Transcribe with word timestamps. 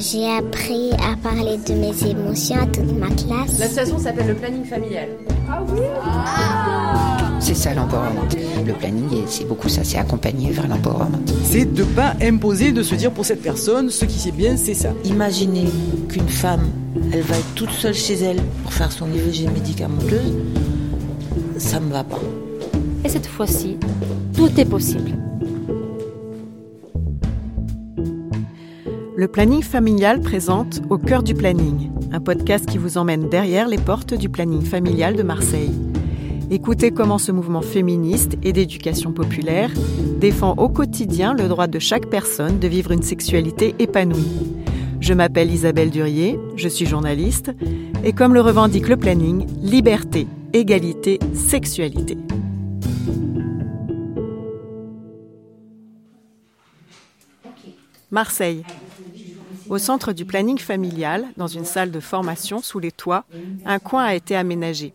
J'ai 0.00 0.28
appris 0.28 0.90
à 0.94 1.16
parler 1.16 1.58
de 1.58 1.74
mes 1.74 2.10
émotions 2.10 2.56
à 2.56 2.66
toute 2.66 2.92
ma 2.98 3.08
classe. 3.08 3.58
L'association 3.58 3.98
s'appelle 3.98 4.26
le 4.26 4.34
planning 4.34 4.64
familial. 4.64 5.10
Ah 5.48 5.62
oui 5.68 5.80
C'est 7.38 7.54
ça 7.54 7.72
l'empowerment. 7.74 8.22
Le 8.66 8.72
planning, 8.72 9.22
c'est 9.26 9.46
beaucoup 9.46 9.68
ça, 9.68 9.84
c'est 9.84 9.98
accompagner 9.98 10.50
vers 10.50 10.66
l'empowerment. 10.66 11.20
C'est 11.44 11.72
de 11.72 11.84
pas 11.84 12.14
imposer, 12.20 12.72
de 12.72 12.82
se 12.82 12.94
dire 12.94 13.12
pour 13.12 13.24
cette 13.24 13.42
personne, 13.42 13.90
ce 13.90 14.04
qui 14.06 14.18
c'est 14.18 14.32
bien, 14.32 14.56
c'est 14.56 14.74
ça. 14.74 14.90
Imaginez 15.04 15.68
qu'une 16.08 16.28
femme, 16.28 16.70
elle 17.12 17.22
va 17.22 17.36
être 17.36 17.54
toute 17.54 17.70
seule 17.70 17.94
chez 17.94 18.14
elle 18.14 18.40
pour 18.62 18.72
faire 18.72 18.90
son 18.90 19.06
IVG 19.12 19.48
médicamenteuse, 19.48 20.34
ça 21.58 21.78
me 21.78 21.92
va 21.92 22.02
pas. 22.02 22.20
Et 23.04 23.08
cette 23.08 23.26
fois-ci, 23.26 23.76
tout 24.34 24.50
est 24.58 24.64
possible. 24.64 25.12
Le 29.22 29.28
planning 29.28 29.62
familial 29.62 30.20
présente 30.20 30.82
Au 30.90 30.98
cœur 30.98 31.22
du 31.22 31.32
planning, 31.32 31.92
un 32.10 32.18
podcast 32.18 32.66
qui 32.66 32.76
vous 32.76 32.98
emmène 32.98 33.28
derrière 33.28 33.68
les 33.68 33.78
portes 33.78 34.14
du 34.14 34.28
planning 34.28 34.62
familial 34.62 35.14
de 35.14 35.22
Marseille. 35.22 35.70
Écoutez 36.50 36.90
comment 36.90 37.18
ce 37.18 37.30
mouvement 37.30 37.62
féministe 37.62 38.36
et 38.42 38.52
d'éducation 38.52 39.12
populaire 39.12 39.70
défend 40.18 40.54
au 40.56 40.68
quotidien 40.68 41.34
le 41.34 41.46
droit 41.46 41.68
de 41.68 41.78
chaque 41.78 42.10
personne 42.10 42.58
de 42.58 42.66
vivre 42.66 42.90
une 42.90 43.04
sexualité 43.04 43.76
épanouie. 43.78 44.56
Je 44.98 45.14
m'appelle 45.14 45.52
Isabelle 45.52 45.90
Durier, 45.90 46.36
je 46.56 46.66
suis 46.66 46.86
journaliste, 46.86 47.52
et 48.02 48.12
comme 48.12 48.34
le 48.34 48.40
revendique 48.40 48.88
le 48.88 48.96
planning, 48.96 49.46
liberté, 49.62 50.26
égalité, 50.52 51.20
sexualité. 51.32 52.18
Marseille. 58.10 58.64
Au 59.72 59.78
centre 59.78 60.12
du 60.12 60.26
planning 60.26 60.58
familial, 60.58 61.24
dans 61.38 61.46
une 61.46 61.64
salle 61.64 61.90
de 61.90 61.98
formation 61.98 62.60
sous 62.60 62.78
les 62.78 62.92
toits, 62.92 63.24
un 63.64 63.78
coin 63.78 64.04
a 64.04 64.14
été 64.14 64.36
aménagé. 64.36 64.92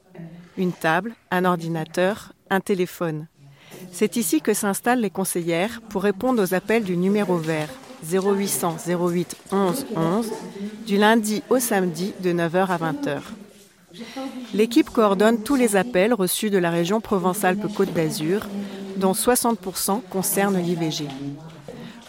Une 0.55 0.71
table, 0.71 1.15
un 1.31 1.45
ordinateur, 1.45 2.33
un 2.51 2.59
téléphone. 2.59 3.25
C'est 3.91 4.17
ici 4.17 4.39
que 4.39 4.53
s'installent 4.53 5.01
les 5.01 5.09
conseillères 5.09 5.81
pour 5.89 6.03
répondre 6.03 6.43
aux 6.43 6.53
appels 6.53 6.83
du 6.83 6.95
numéro 6.95 7.37
vert 7.37 7.69
0800 8.07 8.77
08 8.87 9.35
11 9.51 9.85
11 9.95 10.31
du 10.85 10.97
lundi 10.97 11.41
au 11.49 11.57
samedi 11.57 12.13
de 12.21 12.29
9h 12.31 12.67
à 12.67 12.77
20h. 12.77 13.21
L'équipe 14.53 14.91
coordonne 14.91 15.41
tous 15.41 15.55
les 15.55 15.75
appels 15.75 16.13
reçus 16.13 16.51
de 16.51 16.59
la 16.59 16.69
région 16.69 17.01
Provence-Alpes-Côte 17.01 17.93
d'Azur, 17.93 18.45
dont 18.97 19.13
60% 19.13 20.01
concernent 20.07 20.59
l'IVG. 20.59 21.07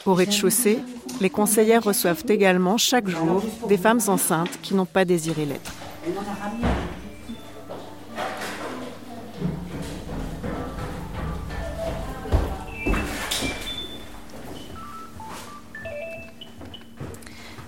Au 0.05 0.13
rez-de-chaussée, 0.13 0.81
les 1.21 1.31
conseillères 1.31 1.83
reçoivent 1.83 2.25
également 2.29 2.77
chaque 2.77 3.09
jour 3.09 3.43
des 3.69 3.77
femmes 3.77 4.01
enceintes 4.09 4.61
qui 4.63 4.75
n'ont 4.75 4.87
pas 4.87 5.05
désiré 5.05 5.45
l'être. 5.45 5.73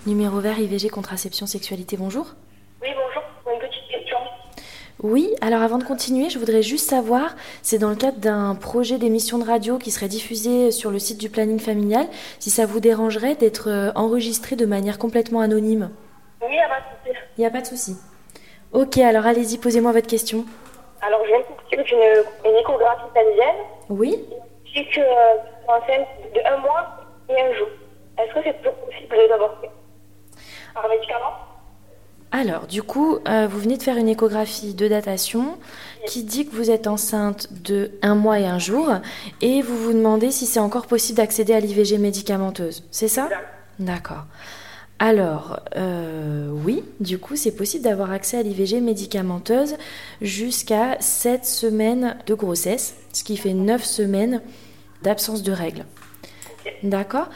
Numéro 0.07 0.41
vert 0.41 0.59
IVG 0.59 0.89
contraception 0.89 1.47
sexualité, 1.47 1.97
bonjour. 1.97 2.35
Oui, 5.03 5.35
alors 5.41 5.63
avant 5.63 5.79
de 5.79 5.85
continuer, 5.85 6.29
je 6.29 6.39
voudrais 6.39 6.63
juste 6.63 6.89
savoir, 6.89 7.35
c'est 7.63 7.79
dans 7.79 7.89
le 7.89 7.97
cadre 7.97 8.19
d'un 8.19 8.55
projet 8.55 8.99
d'émission 8.99 9.39
de 9.39 9.45
radio 9.45 9.79
qui 9.79 9.91
serait 9.91 10.09
diffusé 10.09 10.71
sur 10.71 10.91
le 10.91 10.99
site 10.99 11.19
du 11.19 11.31
planning 11.31 11.59
familial, 11.59 12.07
si 12.39 12.51
ça 12.51 12.67
vous 12.67 12.81
dérangerait 12.81 13.35
d'être 13.35 13.69
euh, 13.71 13.93
enregistré 13.95 14.57
de 14.57 14.67
manière 14.67 14.99
complètement 14.99 15.41
anonyme. 15.41 15.91
Oui, 16.43 16.49
il 16.51 16.57
n'y 16.57 16.61
a 16.61 16.69
pas 16.69 16.81
de 16.81 17.09
souci. 17.09 17.19
Il 17.39 17.41
n'y 17.41 17.47
a 17.47 17.51
pas 17.51 17.61
de 17.63 17.67
souci. 17.67 17.97
Ok, 18.73 18.99
alors 18.99 19.27
allez-y, 19.27 19.57
posez-moi 19.59 19.93
votre 19.93 20.07
question. 20.07 20.45
Alors, 21.01 21.21
je 21.25 21.29
viens 21.29 21.39
de 21.39 21.91
une, 21.93 22.51
une 22.51 22.57
échographie 22.59 23.09
familiale. 23.15 23.57
Oui 23.89 24.19
dis 24.75 24.87
que 24.91 25.01
euh, 25.01 25.37
enceinte 25.69 26.07
de 26.35 26.41
un 26.47 26.59
mois 26.59 26.87
et 27.29 27.41
un 27.41 27.53
jour. 27.55 27.69
Est-ce 28.19 28.35
que 28.35 28.41
c'est 28.45 28.57
toujours 28.59 28.75
possible 28.75 29.17
d'avorter 29.29 29.71
Par 30.75 30.89
médicament? 30.89 31.50
Alors, 32.33 32.67
du 32.69 32.83
coup, 32.83 33.19
euh, 33.29 33.49
vous 33.51 33.59
venez 33.59 33.77
de 33.77 33.83
faire 33.83 33.97
une 33.97 34.09
échographie 34.09 34.75
de 34.75 34.87
datation 34.87 35.59
qui 36.07 36.23
dit 36.23 36.47
que 36.47 36.55
vous 36.55 36.71
êtes 36.71 36.87
enceinte 36.87 37.49
de 37.65 37.91
un 38.03 38.15
mois 38.15 38.39
et 38.39 38.47
un 38.47 38.59
jour 38.59 38.89
et 39.41 39.63
vous 39.63 39.77
vous 39.77 39.93
demandez 39.93 40.31
si 40.31 40.47
c'est 40.47 40.61
encore 40.61 40.87
possible 40.87 41.17
d'accéder 41.17 41.53
à 41.55 41.61
l'IVG 41.61 41.99
médicamenteuse. 41.99 42.85
C'est 42.93 43.09
ça? 43.09 43.29
D'accord. 43.81 44.27
Alors, 45.01 45.61
euh, 45.77 46.51
oui, 46.65 46.85
du 47.01 47.19
coup, 47.19 47.35
c'est 47.35 47.57
possible 47.57 47.85
d'avoir 47.85 48.13
accès 48.13 48.39
à 48.39 48.43
l'IVG 48.43 48.81
médicamenteuse 48.81 49.77
jusqu'à 50.21 51.01
7 51.01 51.45
semaines 51.45 52.17
de 52.27 52.35
grossesse, 52.35 52.95
ce 53.13 53.25
qui 53.25 53.39
fait 53.39 53.55
9 53.55 53.83
semaines 53.83 54.41
d'absence 55.03 55.43
de 55.43 55.53
règles. 55.53 55.87
D'accord? 56.83 57.29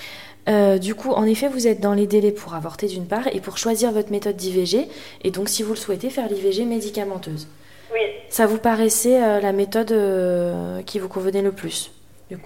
Euh, 0.48 0.78
Du 0.78 0.94
coup, 0.94 1.10
en 1.12 1.24
effet, 1.24 1.48
vous 1.48 1.66
êtes 1.66 1.80
dans 1.80 1.94
les 1.94 2.06
délais 2.06 2.32
pour 2.32 2.54
avorter 2.54 2.86
d'une 2.86 3.06
part 3.06 3.26
et 3.32 3.40
pour 3.40 3.58
choisir 3.58 3.92
votre 3.92 4.10
méthode 4.10 4.36
d'IVG, 4.36 4.88
et 5.22 5.30
donc, 5.30 5.48
si 5.48 5.62
vous 5.62 5.70
le 5.70 5.78
souhaitez, 5.78 6.10
faire 6.10 6.28
l'IVG 6.28 6.64
médicamenteuse. 6.64 7.48
Oui, 7.92 8.00
Ça 8.28 8.46
vous 8.46 8.58
paraissait 8.58 9.22
euh, 9.22 9.40
la 9.40 9.52
méthode 9.52 9.92
euh, 9.92 10.82
qui 10.82 10.98
vous 10.98 11.08
convenait 11.08 11.42
le 11.42 11.52
plus 11.52 11.90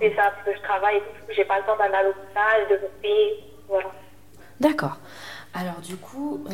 c'est 0.01 0.15
ça, 0.17 0.33
parce 0.35 0.45
que 0.45 0.55
je 0.55 0.63
travaille. 0.63 1.01
J'ai 1.35 1.45
pas 1.45 1.59
le 1.59 1.65
temps 1.65 1.77
d'aller 1.79 1.95
à 1.95 2.03
l'hôpital, 2.03 2.69
de 2.71 2.75
voter. 2.77 3.45
Voilà. 3.69 3.91
D'accord. 4.61 4.99
Alors 5.55 5.81
du 5.81 5.97
coup... 5.97 6.45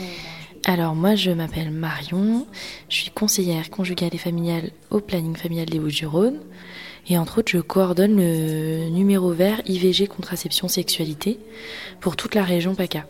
Alors 0.67 0.95
moi 0.95 1.15
je 1.15 1.31
m'appelle 1.31 1.71
Marion, 1.71 2.47
je 2.89 2.97
suis 2.97 3.11
conseillère 3.11 3.71
conjugale 3.71 4.15
et 4.15 4.19
familiale 4.19 4.71
au 4.91 5.01
planning 5.01 5.37
familial 5.37 5.67
des 5.67 5.79
Bouches-du-Rhône 5.79 6.39
et 7.09 7.19
entre 7.19 7.39
autres 7.39 7.53
je 7.53 7.59
coordonne 7.59 8.17
le 8.17 8.89
numéro 8.89 9.31
vert 9.33 9.61
IVG 9.67 10.07
contraception 10.07 10.69
sexualité 10.69 11.39
pour 12.01 12.17
toute 12.17 12.35
la 12.35 12.43
région 12.43 12.75
PACA. 12.75 13.05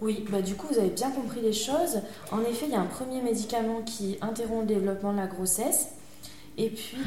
Oui, 0.00 0.24
bah 0.30 0.40
du 0.40 0.54
coup 0.54 0.66
vous 0.70 0.78
avez 0.78 0.90
bien 0.90 1.10
compris 1.10 1.40
les 1.42 1.52
choses. 1.52 2.00
En 2.32 2.40
effet, 2.40 2.66
il 2.66 2.72
y 2.72 2.74
a 2.74 2.80
un 2.80 2.86
premier 2.86 3.20
médicament 3.20 3.82
qui 3.84 4.16
interrompt 4.22 4.68
le 4.68 4.74
développement 4.74 5.12
de 5.12 5.18
la 5.18 5.26
grossesse. 5.26 5.88
Et 6.58 6.68
puis, 6.68 6.98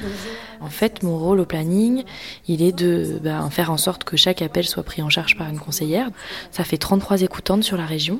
en 0.61 0.69
fait, 0.69 1.03
mon 1.03 1.17
rôle 1.17 1.39
au 1.39 1.45
planning, 1.45 2.03
il 2.47 2.63
est 2.63 2.71
de 2.71 3.19
ben, 3.21 3.49
faire 3.49 3.71
en 3.71 3.77
sorte 3.77 4.03
que 4.03 4.17
chaque 4.17 4.41
appel 4.41 4.65
soit 4.65 4.83
pris 4.83 5.01
en 5.01 5.09
charge 5.09 5.37
par 5.37 5.49
une 5.49 5.59
conseillère. 5.59 6.09
Ça 6.49 6.63
fait 6.63 6.77
33 6.77 7.21
écoutantes 7.21 7.63
sur 7.63 7.77
la 7.77 7.85
région. 7.85 8.19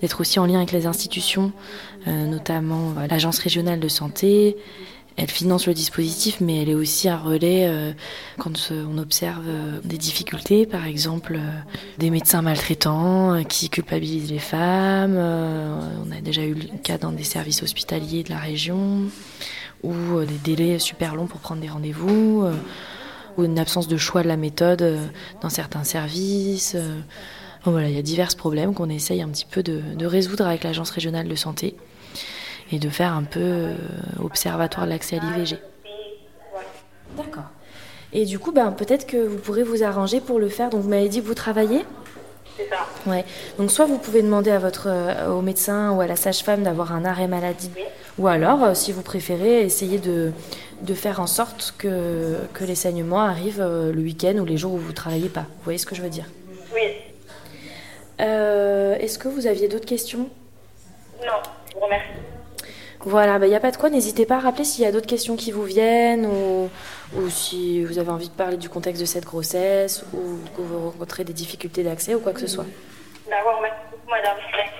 D'être 0.00 0.20
aussi 0.20 0.38
en 0.38 0.46
lien 0.46 0.56
avec 0.56 0.72
les 0.72 0.86
institutions, 0.86 1.52
euh, 2.08 2.26
notamment 2.26 2.94
l'Agence 3.08 3.38
régionale 3.38 3.78
de 3.78 3.88
santé. 3.88 4.56
Elle 5.16 5.30
finance 5.30 5.68
le 5.68 5.74
dispositif, 5.74 6.40
mais 6.40 6.62
elle 6.62 6.68
est 6.68 6.74
aussi 6.74 7.08
un 7.08 7.16
relais 7.16 7.68
euh, 7.68 7.92
quand 8.38 8.72
on 8.72 8.98
observe 8.98 9.44
euh, 9.46 9.78
des 9.84 9.96
difficultés, 9.96 10.66
par 10.66 10.86
exemple 10.86 11.36
euh, 11.36 11.50
des 11.98 12.10
médecins 12.10 12.42
maltraitants 12.42 13.44
qui 13.44 13.68
culpabilisent 13.68 14.30
les 14.30 14.40
femmes. 14.40 15.16
On 15.16 16.10
a 16.10 16.20
déjà 16.20 16.42
eu 16.42 16.54
le 16.54 16.78
cas 16.82 16.98
dans 16.98 17.12
des 17.12 17.22
services 17.22 17.62
hospitaliers 17.62 18.24
de 18.24 18.30
la 18.30 18.38
région 18.38 19.02
ou 19.84 20.20
des 20.20 20.38
délais 20.42 20.78
super 20.78 21.14
longs 21.14 21.26
pour 21.26 21.40
prendre 21.40 21.60
des 21.60 21.68
rendez-vous, 21.68 22.46
ou 23.36 23.44
une 23.44 23.58
absence 23.58 23.86
de 23.86 23.98
choix 23.98 24.22
de 24.22 24.28
la 24.28 24.38
méthode 24.38 24.98
dans 25.42 25.50
certains 25.50 25.84
services. 25.84 26.74
voilà, 27.64 27.90
il 27.90 27.94
y 27.94 27.98
a 27.98 28.02
divers 28.02 28.34
problèmes 28.34 28.72
qu'on 28.72 28.88
essaye 28.88 29.20
un 29.20 29.28
petit 29.28 29.46
peu 29.48 29.62
de 29.62 30.06
résoudre 30.06 30.46
avec 30.46 30.64
l'Agence 30.64 30.90
régionale 30.90 31.28
de 31.28 31.34
santé 31.34 31.76
et 32.72 32.78
de 32.78 32.88
faire 32.88 33.12
un 33.12 33.24
peu 33.24 33.40
euh, 33.40 33.74
observatoire 34.22 34.86
de 34.86 34.90
l'accès 34.90 35.18
à 35.18 35.20
l'IVG. 35.20 35.58
D'accord. 37.16 37.44
Et 38.12 38.24
du 38.24 38.38
coup, 38.38 38.52
ben, 38.52 38.72
peut-être 38.72 39.06
que 39.06 39.16
vous 39.16 39.38
pourrez 39.38 39.62
vous 39.62 39.82
arranger 39.82 40.20
pour 40.20 40.38
le 40.38 40.48
faire. 40.48 40.70
Donc, 40.70 40.82
vous 40.82 40.88
m'avez 40.88 41.08
dit 41.08 41.20
que 41.20 41.26
vous 41.26 41.34
travaillez 41.34 41.84
C'est 42.56 42.68
ça. 42.68 42.86
Ouais. 43.06 43.24
Donc 43.58 43.70
soit 43.70 43.86
vous 43.86 43.98
pouvez 43.98 44.22
demander 44.22 44.50
à 44.50 44.58
votre 44.58 44.86
euh, 44.88 45.28
au 45.30 45.42
médecin 45.42 45.90
ou 45.92 46.00
à 46.00 46.06
la 46.06 46.16
sage-femme 46.16 46.62
d'avoir 46.62 46.92
un 46.92 47.04
arrêt 47.04 47.26
maladie, 47.28 47.70
ou 48.18 48.28
alors, 48.28 48.62
euh, 48.62 48.74
si 48.74 48.92
vous 48.92 49.02
préférez, 49.02 49.62
essayer 49.62 49.98
de, 49.98 50.32
de 50.82 50.94
faire 50.94 51.18
en 51.20 51.26
sorte 51.26 51.74
que, 51.76 52.36
que 52.52 52.64
les 52.64 52.76
saignements 52.76 53.22
arrivent 53.22 53.60
euh, 53.60 53.92
le 53.92 54.00
week-end 54.00 54.36
ou 54.38 54.44
les 54.44 54.56
jours 54.56 54.72
où 54.74 54.78
vous 54.78 54.92
travaillez 54.92 55.28
pas. 55.28 55.42
Vous 55.42 55.64
voyez 55.64 55.78
ce 55.78 55.86
que 55.86 55.94
je 55.96 56.02
veux 56.02 56.08
dire? 56.10 56.26
Oui. 56.72 56.82
Euh, 58.20 58.94
Est-ce 58.96 59.18
que 59.18 59.26
vous 59.28 59.46
aviez 59.48 59.66
d'autres 59.68 59.86
questions? 59.86 60.28
Non, 61.20 61.42
je 61.68 61.74
vous 61.74 61.80
remercie. 61.80 62.06
Voilà, 63.06 63.38
il 63.42 63.48
n'y 63.48 63.54
a 63.54 63.60
pas 63.60 63.70
de 63.70 63.76
quoi. 63.76 63.90
N'hésitez 63.90 64.24
pas 64.24 64.36
à 64.36 64.40
rappeler 64.40 64.64
s'il 64.64 64.82
y 64.82 64.86
a 64.86 64.92
d'autres 64.92 65.06
questions 65.06 65.36
qui 65.36 65.52
vous 65.52 65.64
viennent 65.64 66.26
ou, 66.26 66.70
ou 67.16 67.28
si 67.28 67.84
vous 67.84 67.98
avez 67.98 68.10
envie 68.10 68.28
de 68.28 68.34
parler 68.34 68.56
du 68.56 68.68
contexte 68.70 69.00
de 69.00 69.06
cette 69.06 69.24
grossesse 69.24 70.04
ou 70.14 70.38
que 70.56 70.62
vous 70.62 70.90
rencontrez 70.90 71.22
des 71.24 71.34
difficultés 71.34 71.82
d'accès 71.82 72.14
ou 72.14 72.20
quoi 72.20 72.32
que 72.32 72.40
ce 72.40 72.46
soit. 72.46 72.64
D'accord, 73.28 73.60
merci 73.60 73.76
beaucoup, 73.90 74.10
madame. 74.10 74.36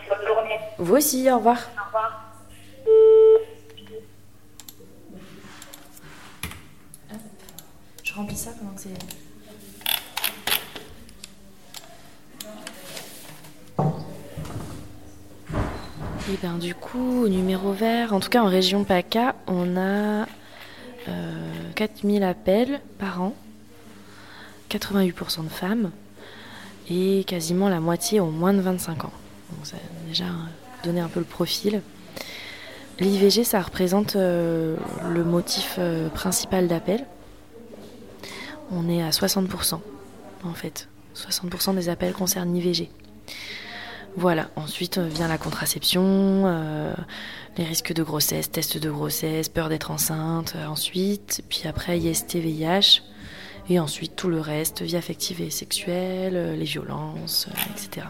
Bonne 0.08 0.26
journée. 0.26 0.58
Vous 0.78 0.96
aussi, 0.96 1.30
au 1.30 1.36
revoir. 1.36 1.58
Au 1.76 1.86
revoir. 1.86 2.20
Je 8.02 8.14
remplis 8.14 8.36
ça 8.36 8.50
pendant 8.58 8.74
que 8.74 8.80
c'est. 8.82 9.33
Et 16.30 16.38
ben 16.42 16.56
du 16.56 16.74
coup, 16.74 17.28
numéro 17.28 17.72
vert, 17.72 18.14
en 18.14 18.20
tout 18.20 18.30
cas 18.30 18.42
en 18.42 18.48
région 18.48 18.84
PACA, 18.84 19.34
on 19.46 19.76
a 19.76 20.26
4000 21.74 22.22
appels 22.22 22.80
par 22.98 23.20
an, 23.20 23.34
88% 24.70 25.44
de 25.44 25.48
femmes 25.48 25.90
et 26.88 27.24
quasiment 27.24 27.68
la 27.68 27.80
moitié 27.80 28.20
ont 28.20 28.30
moins 28.30 28.54
de 28.54 28.60
25 28.60 29.04
ans. 29.04 29.12
Donc 29.50 29.66
ça 29.66 29.76
a 29.76 30.08
déjà 30.08 30.24
donné 30.82 31.00
un 31.00 31.08
peu 31.08 31.20
le 31.20 31.26
profil. 31.26 31.82
L'IVG, 33.00 33.44
ça 33.44 33.60
représente 33.60 34.16
euh, 34.16 34.76
le 35.08 35.24
motif 35.24 35.76
euh, 35.78 36.08
principal 36.08 36.68
d'appel. 36.68 37.06
On 38.70 38.88
est 38.88 39.02
à 39.02 39.10
60% 39.10 39.80
en 40.44 40.54
fait. 40.54 40.88
60% 41.16 41.74
des 41.74 41.88
appels 41.88 42.12
concernent 42.12 42.54
l'IVG. 42.54 42.90
Voilà, 44.16 44.48
ensuite 44.56 44.98
euh, 44.98 45.08
vient 45.08 45.28
la 45.28 45.38
contraception, 45.38 46.44
les 47.56 47.64
risques 47.64 47.92
de 47.92 48.02
grossesse, 48.02 48.50
tests 48.50 48.78
de 48.78 48.90
grossesse, 48.90 49.48
peur 49.48 49.68
d'être 49.68 49.90
enceinte, 49.90 50.54
ensuite, 50.68 51.42
puis 51.48 51.62
après 51.66 51.98
IST, 51.98 52.36
VIH, 52.36 53.02
et 53.68 53.78
ensuite 53.80 54.16
tout 54.16 54.28
le 54.28 54.40
reste, 54.40 54.82
vie 54.82 54.96
affective 54.96 55.40
et 55.40 55.50
sexuelle, 55.50 56.56
les 56.58 56.64
violences, 56.64 57.48
etc. 57.70 58.06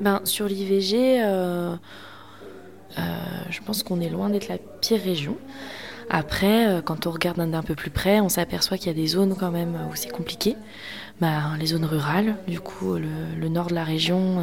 Ben, 0.00 0.20
sur 0.24 0.46
l'IVG, 0.46 1.22
euh, 1.22 1.76
euh, 2.98 3.02
je 3.50 3.60
pense 3.60 3.82
qu'on 3.82 4.00
est 4.00 4.08
loin 4.08 4.28
d'être 4.28 4.48
la 4.48 4.58
pire 4.58 5.00
région. 5.00 5.36
Après, 6.16 6.68
euh, 6.68 6.80
quand 6.80 7.08
on 7.08 7.10
regarde 7.10 7.38
d'un 7.38 7.62
peu 7.64 7.74
plus 7.74 7.90
près, 7.90 8.20
on 8.20 8.28
s'aperçoit 8.28 8.78
qu'il 8.78 8.86
y 8.86 8.90
a 8.90 8.94
des 8.94 9.08
zones 9.08 9.34
quand 9.34 9.50
même 9.50 9.76
où 9.90 9.96
c'est 9.96 10.12
compliqué. 10.12 10.54
Ben, 11.20 11.56
les 11.58 11.66
zones 11.66 11.84
rurales, 11.84 12.36
du 12.46 12.60
coup, 12.60 12.94
le, 12.94 13.48
nord 13.48 13.66
de 13.66 13.74
la 13.74 13.82
région, 13.82 14.40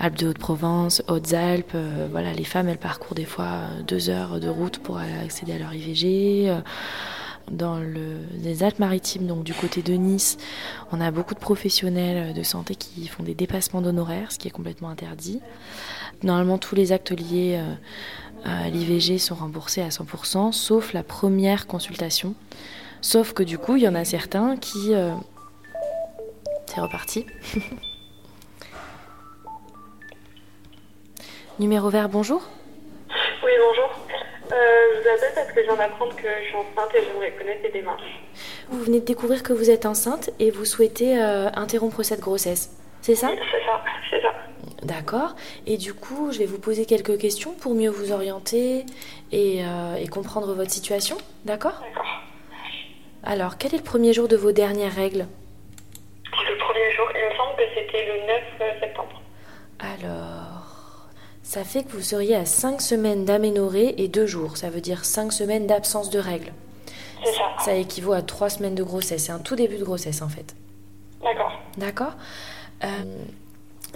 Alpes 0.00 0.18
de 0.18 0.26
Haute-Provence, 0.28 1.02
Hautes-Alpes, 1.06 1.76
voilà, 2.10 2.32
les 2.32 2.44
femmes, 2.44 2.68
elles 2.68 2.78
parcourent 2.78 3.14
des 3.16 3.24
fois 3.24 3.62
deux 3.86 4.08
heures 4.08 4.40
de 4.40 4.48
route 4.48 4.78
pour 4.78 4.98
accéder 4.98 5.52
à 5.52 5.58
leur 5.58 5.74
IVG 5.74 6.52
dans 7.50 7.80
les 8.42 8.62
Alpes-Maritimes, 8.62 9.26
donc 9.26 9.42
du 9.42 9.54
côté 9.54 9.82
de 9.82 9.94
Nice, 9.94 10.38
on 10.92 11.00
a 11.00 11.10
beaucoup 11.10 11.34
de 11.34 11.40
professionnels 11.40 12.34
de 12.34 12.42
santé 12.44 12.76
qui 12.76 13.08
font 13.08 13.24
des 13.24 13.34
dépassements 13.34 13.82
d'honoraires, 13.82 14.30
ce 14.30 14.38
qui 14.38 14.46
est 14.46 14.52
complètement 14.52 14.90
interdit. 14.90 15.40
Normalement, 16.22 16.58
tous 16.58 16.74
les 16.74 16.92
actes 16.92 17.10
liés 17.10 17.58
euh, 17.58 17.74
l'IVG 18.44 19.18
sont 19.18 19.34
remboursés 19.34 19.82
à 19.82 19.88
100%, 19.88 20.52
sauf 20.52 20.92
la 20.92 21.02
première 21.02 21.66
consultation. 21.66 22.34
Sauf 23.00 23.32
que 23.32 23.42
du 23.42 23.58
coup, 23.58 23.76
il 23.76 23.82
y 23.82 23.88
en 23.88 23.94
a 23.94 24.04
certains 24.04 24.56
qui... 24.56 24.94
Euh, 24.94 25.12
c'est 26.66 26.80
reparti. 26.80 27.26
Numéro 31.58 31.90
vert, 31.90 32.08
bonjour. 32.08 32.42
Oui, 33.44 33.50
bonjour. 33.58 33.90
Euh, 34.52 34.56
je 34.94 35.00
vous 35.00 35.08
appelle 35.08 35.32
parce 35.34 35.52
que 35.52 35.60
je 35.60 35.66
viens 35.66 35.76
d'apprendre 35.76 36.14
que 36.16 36.28
je 36.42 36.48
suis 36.48 36.56
enceinte 36.56 36.94
et 36.94 37.04
j'aimerais 37.04 37.32
connaître 37.32 37.62
les 37.62 37.70
démarches. 37.70 38.22
Vous 38.68 38.82
venez 38.82 39.00
de 39.00 39.04
découvrir 39.04 39.42
que 39.42 39.52
vous 39.52 39.70
êtes 39.70 39.86
enceinte 39.86 40.30
et 40.38 40.50
vous 40.50 40.64
souhaitez 40.64 41.20
euh, 41.20 41.50
interrompre 41.54 42.02
cette 42.02 42.20
grossesse, 42.20 42.70
c'est 43.00 43.14
ça? 43.14 43.30
C'est 43.30 43.64
ça, 43.64 43.82
c'est 44.10 44.19
ça. 44.19 44.19
D'accord. 44.82 45.34
Et 45.66 45.76
du 45.76 45.92
coup, 45.92 46.32
je 46.32 46.38
vais 46.38 46.46
vous 46.46 46.58
poser 46.58 46.86
quelques 46.86 47.18
questions 47.18 47.52
pour 47.52 47.74
mieux 47.74 47.90
vous 47.90 48.12
orienter 48.12 48.86
et, 49.30 49.64
euh, 49.64 49.96
et 49.96 50.08
comprendre 50.08 50.54
votre 50.54 50.70
situation, 50.70 51.18
d'accord? 51.44 51.80
D'accord. 51.80 52.06
Alors, 53.22 53.58
quel 53.58 53.74
est 53.74 53.78
le 53.78 53.82
premier 53.82 54.12
jour 54.14 54.28
de 54.28 54.36
vos 54.36 54.52
dernières 54.52 54.94
règles? 54.94 55.26
Le 56.24 56.58
premier 56.58 56.90
jour, 56.96 57.06
il 57.14 57.30
me 57.30 57.36
semble 57.36 57.56
que 57.56 57.62
c'était 57.74 58.06
le 58.06 58.26
9 58.70 58.80
septembre. 58.80 59.20
Alors, 59.78 61.08
ça 61.42 61.64
fait 61.64 61.82
que 61.82 61.92
vous 61.92 62.00
seriez 62.00 62.34
à 62.34 62.46
5 62.46 62.80
semaines 62.80 63.26
d'aménorrhée 63.26 63.94
et 63.98 64.08
2 64.08 64.24
jours. 64.24 64.56
Ça 64.56 64.70
veut 64.70 64.80
dire 64.80 65.04
5 65.04 65.32
semaines 65.32 65.66
d'absence 65.66 66.08
de 66.08 66.18
règles. 66.18 66.52
C'est 67.22 67.32
ça. 67.32 67.42
Ça 67.58 67.74
équivaut 67.74 68.14
à 68.14 68.22
3 68.22 68.48
semaines 68.48 68.74
de 68.74 68.82
grossesse. 68.82 69.24
C'est 69.26 69.32
un 69.32 69.38
tout 69.38 69.56
début 69.56 69.76
de 69.76 69.84
grossesse 69.84 70.22
en 70.22 70.28
fait. 70.30 70.54
D'accord. 71.22 71.52
D'accord? 71.76 72.12
Euh, 72.82 72.88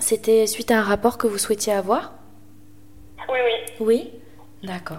C'était 0.05 0.47
suite 0.47 0.71
à 0.71 0.81
un 0.81 0.83
rapport 0.83 1.17
que 1.17 1.27
vous 1.27 1.39
souhaitiez 1.39 1.73
avoir? 1.73 2.13
Oui, 3.27 3.39
oui. 3.43 3.73
Oui? 3.81 4.11
D'accord. 4.63 4.99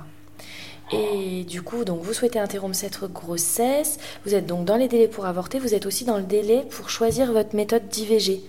Et 0.91 1.43
du 1.43 1.61
coup, 1.61 1.85
donc 1.85 2.01
vous 2.01 2.11
souhaitez 2.11 2.39
interrompre 2.39 2.73
cette 2.73 3.03
grossesse. 3.13 3.99
Vous 4.25 4.33
êtes 4.33 4.47
donc 4.47 4.65
dans 4.65 4.77
les 4.77 4.87
délais 4.87 5.07
pour 5.07 5.27
avorter. 5.27 5.59
Vous 5.59 5.75
êtes 5.75 5.85
aussi 5.85 6.05
dans 6.05 6.17
le 6.17 6.23
délai 6.23 6.63
pour 6.71 6.89
choisir 6.89 7.31
votre 7.33 7.55
méthode 7.55 7.87
d'IVG. 7.87 8.41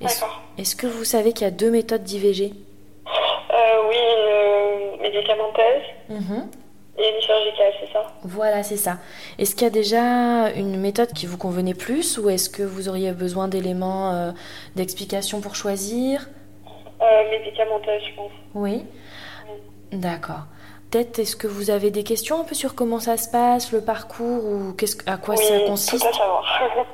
D'accord. 0.00 0.40
Est-ce 0.56 0.76
que 0.76 0.86
vous 0.86 1.02
savez 1.02 1.32
qu'il 1.32 1.42
y 1.42 1.48
a 1.48 1.50
deux 1.50 1.72
méthodes 1.72 2.04
d'IVG 2.04 2.52
euh, 3.50 3.88
oui, 3.88 3.96
une 3.96 5.02
médicamenteuse 5.02 5.82
mhm. 6.10 6.48
Et 6.98 7.14
une 7.14 7.20
chirurgicale, 7.20 7.72
c'est 7.80 7.92
ça? 7.92 8.02
Voilà, 8.24 8.62
c'est 8.62 8.76
ça. 8.76 8.98
Est-ce 9.38 9.54
qu'il 9.54 9.64
y 9.64 9.66
a 9.66 9.70
déjà 9.70 10.50
une 10.50 10.78
méthode 10.78 11.12
qui 11.12 11.26
vous 11.26 11.38
convenait 11.38 11.74
plus 11.74 12.18
ou 12.18 12.28
est-ce 12.28 12.50
que 12.50 12.62
vous 12.62 12.88
auriez 12.88 13.12
besoin 13.12 13.48
d'éléments 13.48 14.12
euh, 14.12 14.32
d'explication 14.76 15.40
pour 15.40 15.54
choisir? 15.54 16.28
Euh, 17.00 17.30
Médicamenteuse, 17.30 18.02
je 18.10 18.14
pense. 18.16 18.32
Oui, 18.54 18.84
D'accord. 19.92 20.42
Peut-être, 20.90 21.18
est-ce 21.18 21.36
que 21.36 21.46
vous 21.46 21.70
avez 21.70 21.90
des 21.90 22.02
questions 22.02 22.40
un 22.40 22.44
peu 22.44 22.54
sur 22.54 22.74
comment 22.74 22.98
ça 22.98 23.16
se 23.16 23.30
passe, 23.30 23.72
le 23.72 23.82
parcours 23.82 24.44
ou 24.44 24.74
à 25.06 25.16
quoi 25.16 25.36
ça 25.36 25.60
consiste? 25.60 26.02
tout 26.02 26.08
à 26.08 26.12
savoir. 26.12 26.44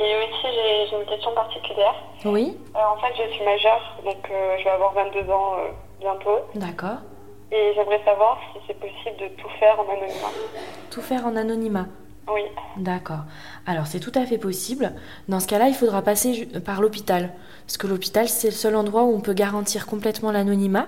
Et 0.00 0.14
aussi, 0.16 0.46
j'ai 0.90 0.96
une 0.96 1.04
question 1.06 1.32
particulière. 1.34 1.94
Oui. 2.24 2.56
Euh, 2.74 2.78
en 2.78 2.96
fait, 3.00 3.12
je 3.16 3.32
suis 3.34 3.44
majeure, 3.44 3.98
donc 4.04 4.30
euh, 4.30 4.56
je 4.58 4.64
vais 4.64 4.70
avoir 4.70 4.92
22 4.94 5.30
ans 5.30 5.52
bientôt. 6.00 6.38
D'accord. 6.54 6.98
Et 7.52 7.72
j'aimerais 7.74 8.00
savoir 8.02 8.38
si 8.52 8.60
c'est 8.66 8.78
possible 8.80 9.16
de 9.20 9.28
tout 9.40 9.48
faire 9.60 9.78
en 9.78 9.84
anonymat. 9.84 10.30
Tout 10.90 11.02
faire 11.02 11.26
en 11.26 11.36
anonymat 11.36 11.86
Oui. 12.26 12.40
D'accord. 12.78 13.24
Alors, 13.66 13.86
c'est 13.86 14.00
tout 14.00 14.12
à 14.14 14.24
fait 14.24 14.38
possible. 14.38 14.92
Dans 15.28 15.38
ce 15.38 15.46
cas-là, 15.48 15.68
il 15.68 15.74
faudra 15.74 16.00
passer 16.00 16.48
par 16.64 16.80
l'hôpital. 16.80 17.34
Parce 17.66 17.76
que 17.76 17.86
l'hôpital, 17.86 18.26
c'est 18.28 18.48
le 18.48 18.54
seul 18.54 18.74
endroit 18.74 19.02
où 19.02 19.14
on 19.14 19.20
peut 19.20 19.34
garantir 19.34 19.86
complètement 19.86 20.32
l'anonymat. 20.32 20.86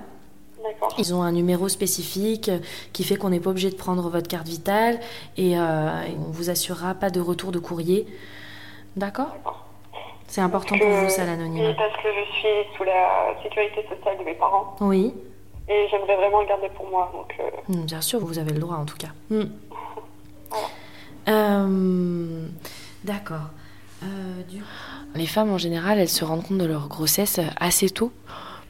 D'accord. 0.62 0.94
Ils 0.96 1.14
ont 1.14 1.20
un 1.20 1.32
numéro 1.32 1.68
spécifique 1.68 2.50
qui 2.94 3.04
fait 3.04 3.16
qu'on 3.16 3.28
n'est 3.28 3.40
pas 3.40 3.50
obligé 3.50 3.68
de 3.68 3.76
prendre 3.76 4.08
votre 4.08 4.28
carte 4.28 4.46
vitale 4.46 5.00
et, 5.36 5.58
on 5.58 6.30
vous 6.30 6.48
assurera 6.48 6.94
pas 6.94 7.10
de 7.10 7.20
retour 7.20 7.52
de 7.52 7.58
courrier. 7.58 8.06
D'accord? 8.96 9.36
C'est 10.26 10.40
important 10.40 10.78
pour 10.78 10.88
vous, 10.88 11.10
ça, 11.10 11.26
l'anonymat 11.26 11.68
Oui, 11.68 11.74
parce 11.76 12.02
que 12.02 12.08
je 12.08 12.32
suis 12.38 12.76
sous 12.76 12.84
la 12.84 13.34
sécurité 13.42 13.82
sociale 13.82 14.16
de 14.18 14.24
mes 14.24 14.34
parents. 14.34 14.74
Oui. 14.80 15.12
Et 15.68 15.86
j'aimerais 15.90 16.16
vraiment 16.16 16.40
le 16.40 16.46
garder 16.46 16.68
pour 16.74 16.88
moi. 16.88 17.10
Donc, 17.12 17.34
euh, 17.40 17.72
hmm, 17.72 17.86
Bien 17.86 18.00
sûr, 18.00 18.20
vous 18.20 18.38
avez 18.38 18.52
le 18.52 18.58
droit, 18.58 18.76
en 18.76 18.84
tout 18.84 18.96
cas. 18.96 19.08
Hmm. 19.30 19.44
Euh, 21.26 22.46
d'accord. 23.02 23.48
Euh, 24.02 24.42
Les 25.14 25.24
femmes, 25.26 25.50
en 25.50 25.56
général, 25.56 25.98
elles 25.98 26.10
se 26.10 26.22
rendent 26.22 26.46
compte 26.46 26.58
de 26.58 26.66
leur 26.66 26.86
grossesse 26.88 27.40
assez 27.58 27.88
tôt. 27.88 28.12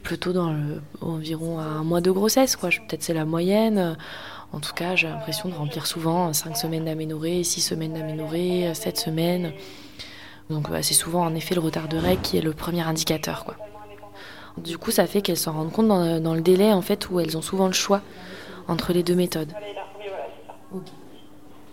Plutôt 0.03 0.31
dans 0.31 0.53
le, 0.53 0.81
environ 1.01 1.59
un 1.59 1.83
mois 1.83 1.99
de 1.99 2.11
grossesse, 2.11 2.55
quoi. 2.55 2.69
Peut-être 2.69 3.03
c'est 3.03 3.13
la 3.13 3.25
moyenne. 3.25 3.97
En 4.53 4.61
tout 4.61 4.73
cas, 4.73 4.95
j'ai 4.95 5.09
l'impression 5.09 5.49
de 5.49 5.53
remplir 5.53 5.85
souvent 5.85 6.31
5 6.31 6.55
semaines 6.55 6.85
d'aménorrhée, 6.85 7.43
6 7.43 7.59
semaines 7.59 7.93
d'aménorrhée, 7.93 8.73
7 8.73 8.97
semaines. 8.97 9.51
Donc 10.49 10.69
c'est 10.81 10.93
souvent 10.93 11.25
en 11.25 11.35
effet 11.35 11.55
le 11.55 11.61
retard 11.61 11.89
de 11.89 11.97
règles 11.97 12.21
qui 12.21 12.37
est 12.37 12.41
le 12.41 12.53
premier 12.53 12.83
indicateur. 12.83 13.43
Quoi. 13.43 13.57
Du 14.57 14.77
coup, 14.77 14.91
ça 14.91 15.05
fait 15.05 15.21
qu'elles 15.21 15.37
s'en 15.37 15.53
rendent 15.53 15.71
compte 15.71 15.87
dans, 15.87 16.33
le 16.33 16.41
délai 16.41 16.71
en 16.71 16.81
fait 16.81 17.09
où 17.09 17.19
elles 17.19 17.37
ont 17.37 17.41
souvent 17.41 17.67
le 17.67 17.73
choix 17.73 18.01
entre 18.67 18.93
les 18.93 19.03
deux 19.03 19.15
méthodes. 19.15 19.51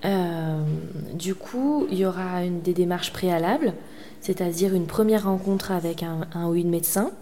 Euh, 0.04 0.62
du 1.14 1.34
coup, 1.34 1.86
il 1.90 1.98
y 1.98 2.06
aura 2.06 2.42
une, 2.44 2.60
des 2.60 2.74
démarches 2.74 3.12
préalables, 3.12 3.74
c'est-à-dire 4.20 4.74
une 4.74 4.86
première 4.86 5.24
rencontre 5.24 5.70
avec 5.70 6.02
un, 6.02 6.26
ou 6.46 6.54
une 6.54 6.70
médecin 6.70 7.12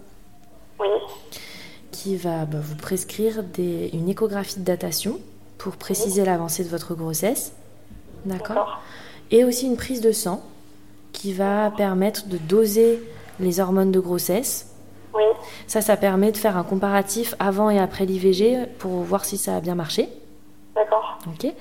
qui 1.91 2.15
va 2.15 2.45
bah, 2.45 2.57
vous 2.59 2.75
prescrire 2.75 3.43
des, 3.43 3.91
une 3.93 4.09
échographie 4.09 4.59
de 4.59 4.65
datation 4.65 5.19
pour 5.59 5.75
préciser 5.75 6.25
l'avancée 6.25 6.63
de 6.63 6.69
votre 6.69 6.95
grossesse. 6.95 7.53
D'accord 8.25 8.81
Et 9.29 9.43
aussi 9.43 9.67
une 9.67 9.77
prise 9.77 10.01
de 10.01 10.11
sang 10.11 10.43
qui 11.11 11.33
va 11.33 11.69
permettre 11.71 12.27
de 12.27 12.37
doser 12.37 13.03
les 13.39 13.59
hormones 13.59 13.91
de 13.91 13.99
grossesse. 13.99 14.70
Oui. 15.13 15.23
Ça, 15.67 15.81
ça 15.81 15.97
permet 15.97 16.31
de 16.31 16.37
faire 16.37 16.57
un 16.57 16.63
comparatif 16.63 17.35
avant 17.39 17.69
et 17.69 17.79
après 17.79 18.05
l'IVG 18.05 18.67
pour 18.79 18.91
voir 19.01 19.25
si 19.25 19.37
ça 19.37 19.57
a 19.57 19.59
bien 19.59 19.75
marché. 19.75 20.09
D'accord. 20.75 21.17
Ok. 21.27 21.51